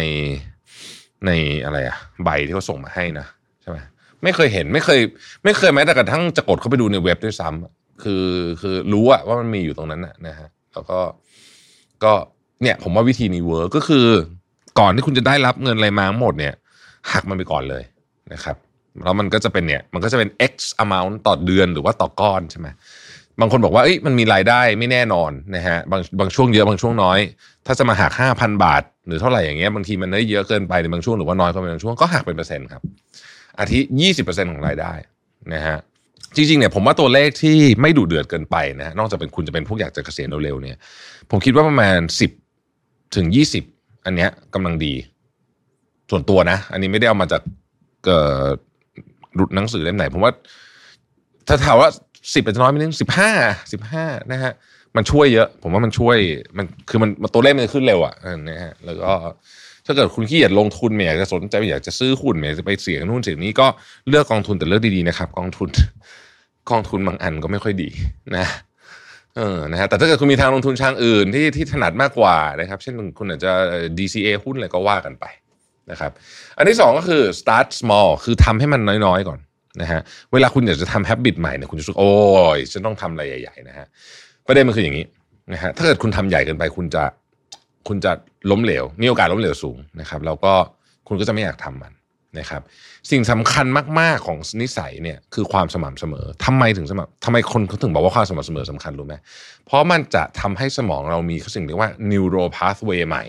[1.25, 1.31] ใน
[1.65, 3.25] อะไรอะใบที่เขาส่งมาให้นะ
[3.61, 3.77] ใช่ไหม
[4.23, 4.99] ไม่เคยเห็นไม่เคย
[5.43, 8.25] ไม่เคยแม้แต่กระทั่งจะกดเข้าไปดูในเว็บด้วยซ้ำคือ
[8.61, 10.99] คือรู้อะว่ามันมีอยู่ตรงนั้นนะนะฮะแล้วก็
[12.03, 12.13] ก็
[12.61, 14.05] เนี่ย ผมว่าวิธีนี้ work ก็คือ
[14.79, 16.53] ก่อนที่คุณจะได้รับเงินอะไรมาทั้งหมดเนี่ย
[17.11, 17.83] หักมันไปก่อนเลย
[18.33, 18.55] นะครับ
[19.03, 22.67] แล้วมันก็จะเป็นเนี่ยมันก็จะเป็น x amount ต่อเดือนหรือว่าต่อก้อนใช่ไหม
[23.39, 27.19] บางคนบอกว่าเอ้ยมันมีรายได้ไม่แน่นอนนะฮะบางบางช่วงเยอะบางช่วงน้อย
[27.65, 32.81] ถ้าจะมาหักห้าพันบาท หรือเท่าไหร่อย่างเงี้ยบางทีมันได้เยอะเกินไปในบางช่วงหรือว่าน้อยก็เป็นบางช่วงก็หักเป็นเปอร์เซ็นต์ครับ
[33.59, 34.93] อาทิยี่สิบเปอร์เซ็นต์ของรายได้
[35.53, 35.77] นะฮะ
[36.35, 40.77] จริงๆเนี่ยผมว่าตัวเลขที่ไม่ดุเดือดเกินไปนะฮะนอกจากเป็นคุณจะเป็นพวกอยากจะเกษียณเร็วๆเนี่ย
[41.29, 42.31] ผมคิดว่าประมาณสิบ
[43.15, 43.63] ถึงยี่สิบ
[44.05, 44.93] อันเนี้ยกำลังดี
[46.09, 47.41] ส่วนตัวนะ อันนี้ไม่ได้เอามาจาก
[48.05, 50.33] เหนังสือเล่มไหนผมว่า
[51.47, 51.89] ถ้าถามว่า
[52.33, 53.31] สิบเป็นน้อยไม่นึงสิบห้า
[53.73, 54.53] สิบห้านะฮะ
[54.95, 56.17] มันช่วยเยอะ ผมว่ามันช่วย
[56.57, 58.15] มันคือมันตัวเลขมันขึ้นเร็วอะ
[58.49, 59.11] นะฮะแล้วก็
[59.85, 63.67] ถ้าเกิดคุณขี้เกียจลงทุนไม่อยากจะสนใจไม่อยากจะซื้อหุ้นไม่อยากจะไปเสี่ยงนู่นเสี่ยงนี้ก็
[64.07, 65.69] เลือกกองทุนแต่เลือกดีๆนะครับ กองทุน
[66.69, 67.89] กองทุนบางอันก็ไม่ค่อยดี
[68.37, 68.45] นะ
[69.37, 73.51] เออนะฮะแต่ถ้าเกิดคุณมีทางลงทุนทางอื่นที่ที่ถนัดมากกว่านะครับ เช่นคุณอาจจะ
[73.97, 75.25] DCA หุ้นอะไรก็ว่ากันไป
[75.91, 76.11] นะครับ
[76.57, 79.39] อันที่สองก็คือ start small คือทำให้มันน้อยๆก่อน
[79.81, 80.01] นะฮะ
[80.33, 82.13] เวลาคุณอยากจะทำ habit ใหม่เนี่ยคุณจะรู้สึกโอ้
[82.57, 83.87] ยฉันต้องทำอะไรใหญ่ๆนะฮะ
[84.47, 85.05] ประเด็นมันคืออย่างนี้
[85.53, 87.03] นะฮะถ้าเกิดคุณทำใหญ่เกินไปคุณจะ
[87.87, 88.11] คุณจะ
[88.51, 90.53] ล้มเหลว มีโอกาสล้มเหลวสูงนะครับแล้วก็
[91.07, 91.93] คุณก็จะไม่อยากทำมัน
[92.39, 92.61] นะครับ
[93.11, 93.65] สิ่งสำคัญ
[93.99, 99.15] มาก ๆ ของนิสัยเนี่ยคือความสม่ำเสมอทำไมถึงสม่ำทำไมคนเขาถึงบอกว่าความสม่ำเสมอสำคัญรู้ไหม
[99.65, 103.23] เพราะมันจะทำให้สมองเรามีสิ่งเรียกว่า neural pathway ใหม่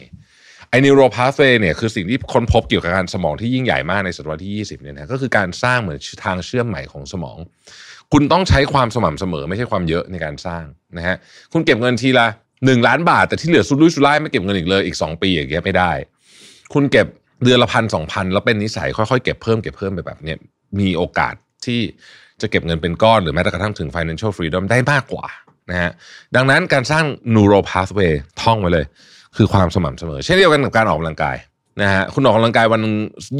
[0.73, 7.39] ไอ้ neural pathway เนี่ยคือสิ่งที่ค้นพบเกี่ยวกับการสมองที่ยิ่งใหญ่มากในศตวรรษที่ 20เนี่ยนะก็คือการสร้างเหมือนทางเชื่อมใหม่ของสมอง
[8.13, 10.65] คุณต้องใช้ความสม่ำเสมอไม่ใช่ความเยอะในการสร้าง
[10.97, 11.17] นะฮะ
[11.53, 12.27] คุณเก็บเงินทีละ
[12.65, 15.93] หนึ่งล้านบาท แต่ที่เหลือสุดรุ่ยสุร่ายไม่เก็บเงินอีกเลยอีก 2 ปีอย่างเงี้ยไม่ได้
[16.75, 17.07] คุณเก็บ
[17.45, 20.39] เดือนละพันสองพันแล้วเป็นนิสัยค่อยๆเก็บเพิ่มเก็บเพิ่มไปแบบเนี้ย
[20.81, 21.35] มีโอกาส
[21.67, 21.81] ที่
[22.41, 25.27] จะเก็บเงินเป็นก้อนหรือแม้แต่กระทั่งถึง financial freedom ได้มากกว่า
[25.71, 25.91] นะฮะ
[26.37, 27.05] ดังนั้นการสร้าง
[27.35, 28.13] neural pathway
[28.43, 28.87] ท่องไว้เลย
[29.37, 31.37] คือความสม่ำเสมอ เช่นเดียวกันกับการออกกำลังกาย
[31.83, 32.83] นะฮะคุณออกกำลังกายวัน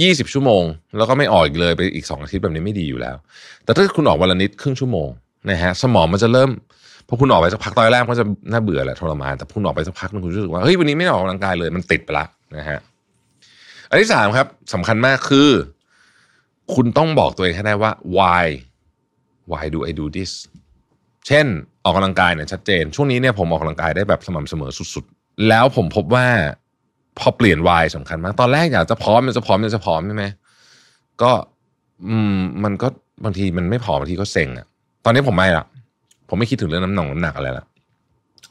[0.03, 0.63] ยี่สิบชั่วโมง
[0.97, 3.17] แล้วก็ไม่ออกอีกเลยไปอีกสองอาทิตย์แบบนี้ไม่ดีอยู่แล้ว
[3.65, 5.09] แต่ถ้าคุณออกวันละนิดครึ่งชั่วโมง
[5.51, 6.51] นะฮะสมองมันจะเริ่ม
[7.09, 12.27] พอคุณออกไปสักพักตอนแรกก็จะน่าเบื่อแหละทรมานแต่คุณออกไปสักพักนึงคุณรู้สึกว่าเฮ้ยวันนี้ไม่ออกกำลังกายเลยมันติดไปละ
[12.57, 12.79] นะฮะ
[13.91, 15.51] อันที่สามครับสำคัญมากคือ
[16.75, 18.45] คุณต้องบอกตัวเองให้ได้ว่า why
[19.51, 20.33] why do I do this
[21.27, 21.47] เช่น
[21.85, 25.07] ออกกำลังกายเนี่ยชัดเจน ช่วงนี้เนี่ยผมออกกำลังกายได้แบบสม่ำเสมอสุด
[25.49, 26.27] แล้วผมพบว่า
[27.19, 30.25] พอเปลี่ยน why สำคัญมาก ตอนแรกอยากจะพร้อมมันจะพร้อมมันจะพร้อมใช่ไหม
[31.23, 31.31] ก็
[32.09, 32.89] อืมมันก็
[33.25, 34.67] บางทีมันไม่พอบางทีก็เซ็งอะ
[35.05, 35.65] ตอนนี้ผมไม่ละ
[36.29, 37.65] ผมไม่คิดถึงเรื่องน้ำหนักน้ำหนักอะไรละ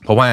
[0.04, 0.28] เพราะว่า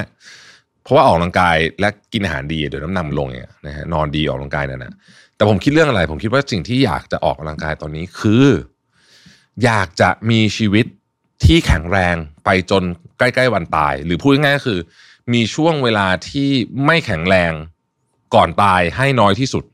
[0.83, 4.93] เพราะว่าออกกำลังกายและกินอาหารดีเดี๋ยวน้ำหนักลงเนี่ยนะฮะนอนดีออกกำลังกายนั่นนะ
[5.37, 8.47] แต่ผมคิดเรื่องอะไร ผมคิดว่าสิ่งที่อยากจะออกกำลังกายตอนนี้คือ
[9.65, 10.87] อยากจะมีชีวิต
[11.45, 12.83] ที่แข็งแรงไปจน
[13.19, 14.79] ใกล้ ๆ วันตาย หรือพูดง่ายๆก็คือ
[15.33, 16.49] มีช่วงเวลาที่
[16.87, 17.53] ไม่แข็งแรง
[18.35, 19.65] ก่อนตายให้น้อยที่สุด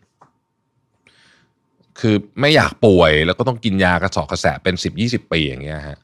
[2.00, 5.98] คือไม่อยากป่วยแล้วก็ต้องกินยากระสอบกระแสเป็นสิบยี่สิบปีอย่างเงี้ยฮะ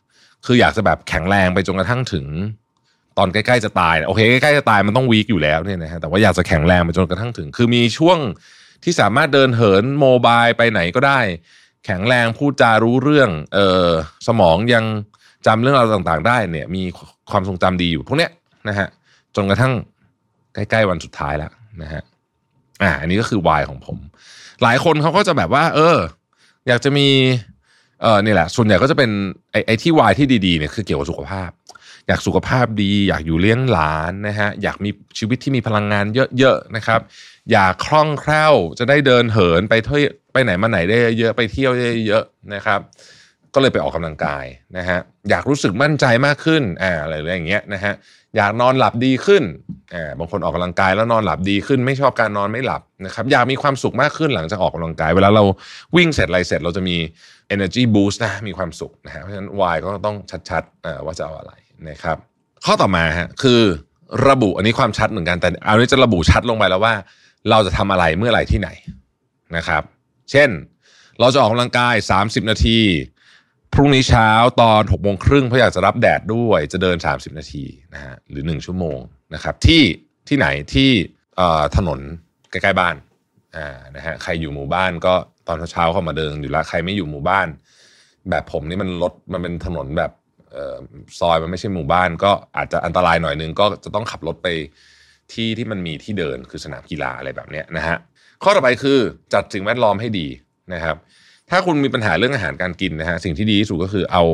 [0.46, 2.26] คืออยากจะแบบแข็งแรงไปจนกระทั่งถึง
[3.18, 8.18] ตอนใกล้ๆจะตายโอเคใกล้ๆจะตายมันต้องวีคอยู่แล้วเนี่ยนะฮะแต่ว่าอยากจะแข็งแรงไปจนกระทั่งถึง คือมีช่วง
[8.84, 11.20] ที่สามารถเดินเหินโมบายไปไหนก็ได้
[11.86, 13.88] แข็งแรงพูดจารู้เรื่องเออ
[14.26, 14.84] สมองยัง
[15.46, 16.82] จำเรื่องราวต่าง ๆ ได้เนี่ย มี
[17.30, 18.30] ความทรงจำดีอยู่พวกเนี้ย
[18.68, 18.88] นะฮะ
[19.37, 19.72] จนกระทั่ง
[20.55, 21.53] ใกล้ๆวันสุดท้ายแล้ว
[21.83, 22.03] นะฮะ
[22.83, 23.99] อ่าอันนี้ก็คือวายของผม
[24.62, 25.99] หลายคนเขาก็จะแบบว่า เออ
[26.68, 27.09] อยากจะมี
[28.03, 29.11] เออนี่แหละ ส่วนใหญ่ก็จะเป็น
[29.51, 31.51] ไอ้ไอ้ที่วายที่ดีๆเนี่ยคือเกี่ยวกับสุขภาพ
[32.07, 36.05] อยากสุขภาพดี อยากอยู่เลี้ยงหลานนะฮะอยากมีชีวิตที่มีพลังงาน
[36.39, 37.01] เยอะๆนะครับ
[37.53, 41.72] อยากคล่องแคล่วจะได้เดินเหินไปเที่ยวไปไหนมาไหนได้เยอะไปเที่ยว
[42.07, 42.81] เยอะๆนะครับ
[43.55, 44.44] ก็เลยไปออกกำลังกาย
[44.78, 44.98] นะฮะ
[45.30, 47.94] อยากรู้สึกมั่นใจมากขึ้นอ่าอะไรอย่างเงี้ยนะฮะ
[48.36, 49.42] อยากนอนหลับดีขึ้น
[49.94, 55.44] อ่าบางคนออกกำลังกายแล้วนอนหลับดีขึ้น ไม่ชอบการนอนไม่หลับนะครับอยากมีความสุขมากขึ้นหลังจากออกกำลังกาย เวลาเรา
[55.96, 56.96] วิ่งเสร็จอะไรเสร็จเราจะมี
[57.55, 60.16] energy boost นะมีความสุขนะฮะเพราะฉะนั้น why ก็ต้อง
[60.51, 61.53] ชัดๆว่าจะเอาอะไร
[61.88, 62.16] นะครับ
[62.64, 63.61] ข้อต่อมาฮะคือ
[64.28, 66.94] ระบุอันนี้ความชัดเหมือนกันแต่เอานี้จะระบุชัดลงไปแล้วว่า
[67.51, 68.68] เราจะทำอะไรเมื่อไหร่ที่ไหน
[69.57, 69.82] นะครับ
[70.30, 70.51] เช่น
[71.20, 72.78] เราจะออกกำลังกาย 30 นาที
[73.73, 74.29] พรุ่งนี้เช้า
[74.61, 77.64] ตอน6กโมงครึ่งเพราะอยากจะรับแดดด้วยจะเดิน 30 นาที
[77.95, 78.99] นะฮะหรือ 1 ชั่วโมง
[79.35, 79.83] นะครับที่
[80.29, 80.91] ที่ไหนที่
[81.77, 82.01] ถนน
[82.51, 82.95] ใกล้ๆบ้าน
[83.57, 85.14] อ่านะฮะใครอยู่หมู่บ้านก็
[85.49, 87.47] ตอนเช้าเข้ามาเดินอยู่แล้วใครไม่อยู่หมู่บ้าน
[88.31, 90.12] แบบผมนี่มันรถมันเป็นถนนแบบ
[91.18, 94.49] ซอยมันไม่ใช่หมู่บ้าน ก็อาจจะอันตรายหน่อยนึงก็จะต้องขับรถไป
[95.33, 97.97] ที่ที่มันมีที่เดินคือสนามกีฬาอะไรแบบนี้นะฮะ
[98.43, 98.99] ข้อต่อไปคือ
[99.35, 100.27] จัดสิ่งแวดล้อมให้ดี
[100.75, 100.97] นะครับ
[101.51, 104.24] ถ้าคุณมีปัญหาเรื่องอาหารการกินนะฮะสิ่งที่ดีที่สุดก็คือเอา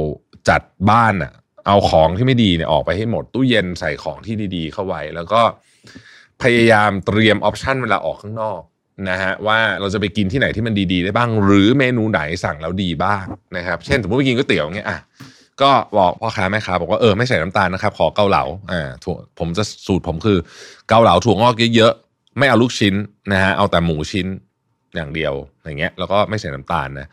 [0.48, 1.32] จัดบ้านอะ
[1.66, 5.40] เอาของที่ไม่ดีเนี่ยออกไปให้หมดตู้เย็นใส่ของที่ดีๆ เข้าไว้ แล้วก็
[6.42, 8.60] พยายามเตรียมออปชันเวลาออกข้างนอก
[9.10, 13.24] นะฮะว่าเราจะไปกินที่ไหนที่มันดีๆ ได้บ้าง หรือเมนูไหนสั่งแล้วดีบ้าง
[13.56, 14.98] นะครับเช่นสมมติไปกินก๋วยเตี๋ยวเงี้ยอะ
[15.62, 20.38] ก็บอกพ่อค้าแม่ค้าบอกว่าเออไม่ใส่น้ำตาลนะครับขอเกาเหลาอ่าถั่วผมจะสูตรผมคือ
[20.88, 22.94] เกาเหลาถั่วงอกเยอะๆไม่เอาลูกชิ้น
[23.32, 24.26] นะฮะเอาแต่หมูชิ้น
[24.94, 25.34] อย่างเดียว
[25.64, 27.06] อย่างเงี้ยแล้วก็ไม่ใส่น้ำตาลนะ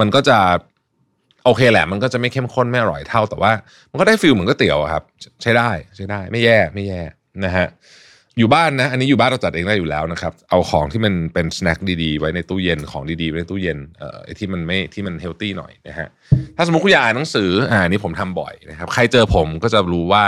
[0.00, 0.38] มันก็จะ
[1.44, 3.52] โอเคแหละ มันก็จะไม่เข้มข้นไม่อร่อยเท่าแต่ว่า
[3.90, 5.04] มันก็ได้ feel เหมือนก๋วยเตี๋ยวครับ
[5.42, 7.00] ใช้ได้ใช้ได้ไม่แย่ไม่แย่
[7.44, 7.66] นะฮะ
[8.38, 16.08] อยู่บ้านนะ อันนี้อยู่บ้านเราจัดเองได้อยู่แล้วนะครับ เอาของที่มันเป็น snack ดีๆ ไว้ในตู้เย็นของดีๆไว้ในตู้เย็นเอ่อที่มันไม่ที่มัน healthy หน่อยนะฮะ
[16.56, 20.24] ถ้าสมมติคุณอยากอ่านหนังสืออ่านี่ผมทำบ่อยนะครับใครเจอผมก็จะรู้ว่า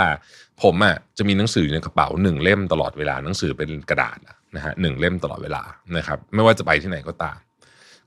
[0.63, 4.19] ผมอะจะมีหนังสืออยู่ในกระเป๋าหนึ่งเล่มตลอดเวลาหนังสือเป็นกระดาษ
[4.55, 5.63] นะฮะหนึ่งเล่มตลอดเวลา
[5.97, 7.37] นะครับ ไม่ว่าจะไปที่ไหนก็ตาม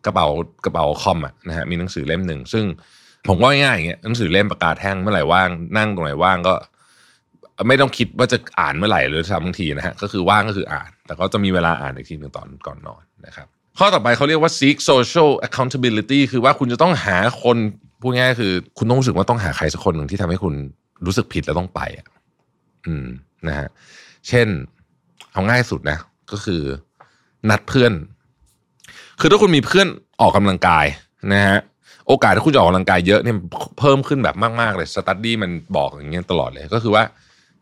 [0.05, 0.26] กระเป๋า
[0.64, 2.64] กระเป๋าคอมอะนะฮะมีหนังสือเล่มหนึ่งซึ่ง
[3.28, 6.55] ผมก็ง่ายอย่างเงี้ยหนังสือเล่มประกาแท่งเมื่อไหร่ว่างนั่งตรงไหนว่างก็
[7.68, 13.47] ไม่ต้องคิดว่าจะอ่านเมื่อไหร่เลยทำบางทีนะฮะก็คือว่างก็คืออ่าน แต่ก็จะมีเวลาอ่านอีกทีหนึ่งตอนก่อนนอนนะครับ
[13.78, 17.57] ข้อต่อไปเขาเรียกว่า seek social accountability คือว่าคุณจะต้องหาคน
[18.01, 20.55] พูดง่ายคือ คุณต้องรู้สึกว่าต้องหาใครสักคนหนึ่งที่ทำให้คุณ
[21.07, 22.07] รู้สึกผิดแล้วต้องไปอะ
[22.86, 23.07] อืม
[23.49, 23.68] นะฮะ
[24.28, 24.47] เช่น
[25.32, 25.99] เอาง่ายสุดนะ
[26.33, 26.62] ก็คือ
[27.51, 27.93] นัดเพื่อน
[29.20, 29.89] คือถ้าคุณมีเพื่อน
[30.20, 30.87] ออกกำลังกาย
[31.33, 31.59] นะฮะ
[32.09, 33.37] โอกาสที่คุณจะออกกำลังกายเยอะเนี่ย
[33.79, 37.05] เพิ่มขึ้นแบบมากๆเลยสตัดดี้มันบอกอย่างเงี้ยตลอดเลยก็คือว่า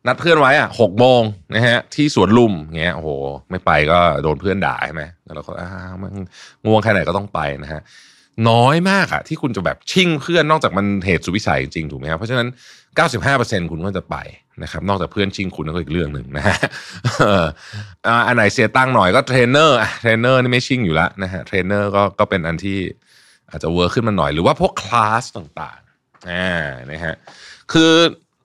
[0.07, 1.23] นัดเพื่อนไว้อะหกโมง
[1.55, 3.11] นะฮะ ที่สวนลุมเงี้ยโอ้โห
[3.51, 6.13] ไม่ไปก็โดนเพื่อนด่าใช่ไหมแล้วเราก็อ้าวมัน
[6.65, 7.81] ง่วงแค่ไหนก็ต้องไปนะฮะ
[8.49, 12.49] น้อยมากอะที่คุณจะแบบชิ่งเพื่อนนอกจากมันเหตุสุวิสัยจริงถูกไหมครับเพราะฉะนั้น
[13.11, 14.17] 95%คุณก็จะไป
[14.63, 16.57] นะครับนอกจากเพื่อนชิ่งคุณก็อีกเรื่องหนึ่งนะฮะ
[18.27, 22.79] อันไหนเสียตังค์หน่อยก็ trainer trainer นี่ไม่ชิ่งอยู่แล้วนะฮะเทรนเนอร์ก็ก็เป็นอันที่
[23.51, 27.15] อาจจะ work ขึ้นมาหน่อยหรือว่าพวกคลาสต่างๆอ่านะฮะ
[27.73, 27.93] คือ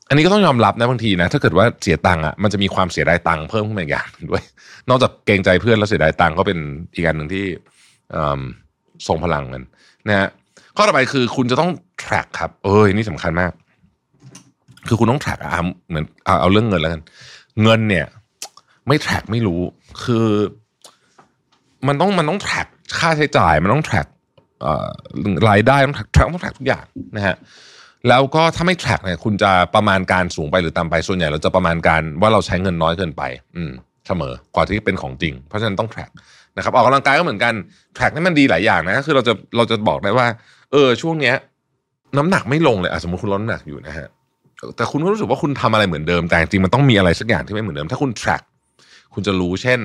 [0.10, 4.44] อันนี้ก็ต้องยอมรับนะบางทีนะ ถ้าเกิดว่าเสียตังค์อะมันจะมีความเสียดายตังค์เพิ่มขึ้นมาอีกอย่างด้วย
[4.90, 6.58] นอกจากเกรงใจเพื่อนแล้วเสียดายตังค์ก็เป็น
[6.96, 7.46] อีกอันหนึ่งที่
[9.08, 9.64] ส่งพลังกัน
[10.08, 10.28] นะฮะ
[10.78, 11.72] ข้อต่อไปคือคุณจะต้อง
[12.04, 13.52] track ครับ เอ้ยนี่สำคัญมาก
[14.88, 15.52] คือคุณต้อง track อะ
[15.90, 17.02] เหมือนเอาเรื่องเงินแล้วกัน
[17.64, 18.06] เงินเนี่ย
[18.88, 19.62] ไม่ track ไม่รู้
[20.04, 20.28] คือ
[21.88, 22.68] มันต้องมันต้อง track
[23.00, 24.08] ค่าใช้จ่ายมันต้อง track
[25.50, 27.36] รายได้ต้อง track ต้อง track ทุกอย่างนะฮะ
[28.08, 33.24] แล้วก็ถ้าไม่ track เนี่ยคุณจะประมาณการสูงไปหรือต่ำไปส่วนใหญ่เราจะประมาณการว่าเราใช้เงินน้อยเกินไป
[33.56, 33.72] อืม
[34.08, 36.12] เสมอกว่าที่เป็นของจริง เพราะฉะนั้นต้อง track
[36.58, 37.54] นะครับออกกำลังกายก็เหมือนกัน
[37.98, 40.28] track นี่มันดีหลายอย่างนะคือเราจะเราจะบอกได้ว่า
[40.72, 41.36] เออช่วงเนี้ย
[42.18, 44.08] น้ำหนักไม่ลงเลยอะสมมติคุณลดน้ำหนักอยู่นะฮะ
[44.76, 48.44] แต่คุณก็รู้สึกว่าคุณทำอะไรเหมือนเดิม แต่จริงมันต้องมีอะไรสักอย่างที่ไม่เหมือนเดิม ถ้าคุณ track
[49.14, 49.80] คุณจะรู้เช่น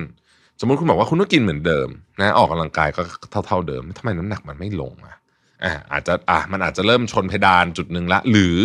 [0.61, 1.89] สมมติคุณบอกว่าคุณต้องกินเหมือนเดิม
[2.21, 3.03] นะออกกำลังกายก็
[3.47, 5.17] เท่า ๆเดิมทำไมน้ำหนักมันไม่ลงอะ
[5.65, 8.59] อ่าอาจจะอะมันอาจจะเริ่มชนเพดานจุดหนึ่งละ หรือ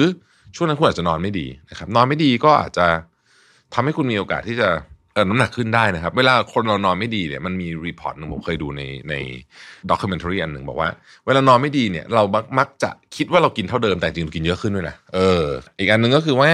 [0.56, 2.86] ช่วงนั้นคุณอาจจะนอนไม่ดีนะครับ นอนไม่ดีก็อาจจะ
[3.74, 4.70] ทำให้คุณมีโอกาสที่จะ
[5.30, 9.16] น้ำหนักขึ้นได้นะครับ เวลาคนเรานอนไม่ดีเนี่ยมันมี report หนึ่งผมเคยดูในใน
[9.90, 10.90] documentary อันหนึ่งบอกว่า
[11.26, 12.24] เวลานอนไม่ดีเนี่ย เรา
[12.60, 15.44] มักจะคิดว่าเรากินเท่าเดิมแต่จริงกินเยอะขึ้นด้วยนะเออ
[15.80, 16.52] อีกอันหนึ่งก็คือว่า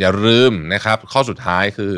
[0.00, 1.94] อย่าลืมนะครับ ข้อสุดท้ายคือ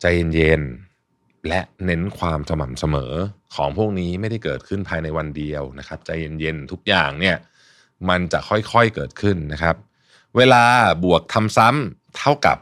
[0.00, 3.12] ใจเย็นๆและเน้นความสม่ำเสมอ
[3.54, 7.36] ของพวกนี้ไม่ได้เกิดขึ้นภายในวันเดียวนะครับ ใจเย็นๆทุกอย่างเนี่ย
[8.08, 9.76] มันจะค่อยๆเกิดขึ้นนะครับ
[10.36, 10.64] เวลา
[11.04, 12.58] บวกทำซ้ำเท่ากับ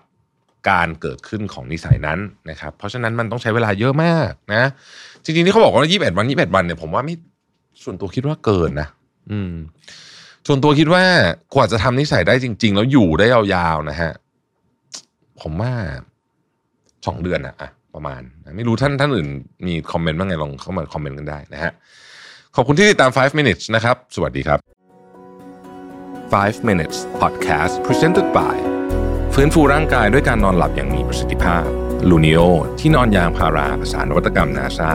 [0.68, 2.18] การเกิดขึ้นของนิสัยนั้น
[2.50, 4.64] นะครับเพราะฉะนั้นมันต้องใช้เวลาเยอะมากนะ
[5.24, 7.14] จริงๆที่เขาบอกว่า 21 วัน 21 วันเนี่ยผมว่าไม่
[7.84, 8.88] ส่วนตัวคิดว่าเกินนะ
[9.30, 9.54] อืม
[10.46, 11.04] ส่วนตัวคิดว่า
[11.54, 14.12] กว่าจะทำนิสัยได้จริง ๆ แล้วอยู่ได้ยาวๆนะฮะ
[15.40, 15.72] ผมว่า
[17.06, 17.54] สองเดือนอะ
[17.94, 18.20] ประมาณ
[18.56, 19.28] ไม่รู้ท่านท่านอื่น
[19.66, 21.72] มีคอมเมนต์บ้างไงลองเข้ามาคอมเมนต์กันได้นะฮะ
[22.56, 24.58] ขอบคุณที่ติดตาม 5 minutes นะครับ สวัสดีครับ
[26.32, 28.80] 5 minutes podcast presented by
[29.35, 31.64] ฟื้นฟูร่างกายด้วยการนอนหลับอย่างมีประสิทธิภาพ
[32.09, 32.41] ลูนิโอ
[32.81, 34.93] ที่นอนยางพาราภาษานวัตกรรมนาซา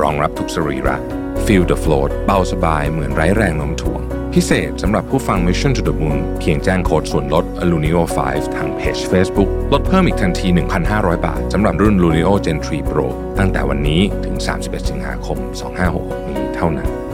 [0.00, 0.96] รองรับทุกสรีระ
[1.44, 4.02] Feel the float เบาสบายเหมือนไร้แรงโน้มถ่วง
[4.34, 10.48] พิเศษสำหรับผู้ฟัง Mission to the Moon เพียงแจ้งโค้ดส่วนลด Lunio 5 ทางเพจ Facebook ลดเพิ่มอีกทันที
[10.86, 13.06] 1,500 บาท สำหรับรุ่น Lunio Gen 3 Pro
[13.38, 15.38] ตั้งแต่วันนี้ถึง 31 สิงหาคม
[15.84, 17.05] 2566 นี้เท่านั้น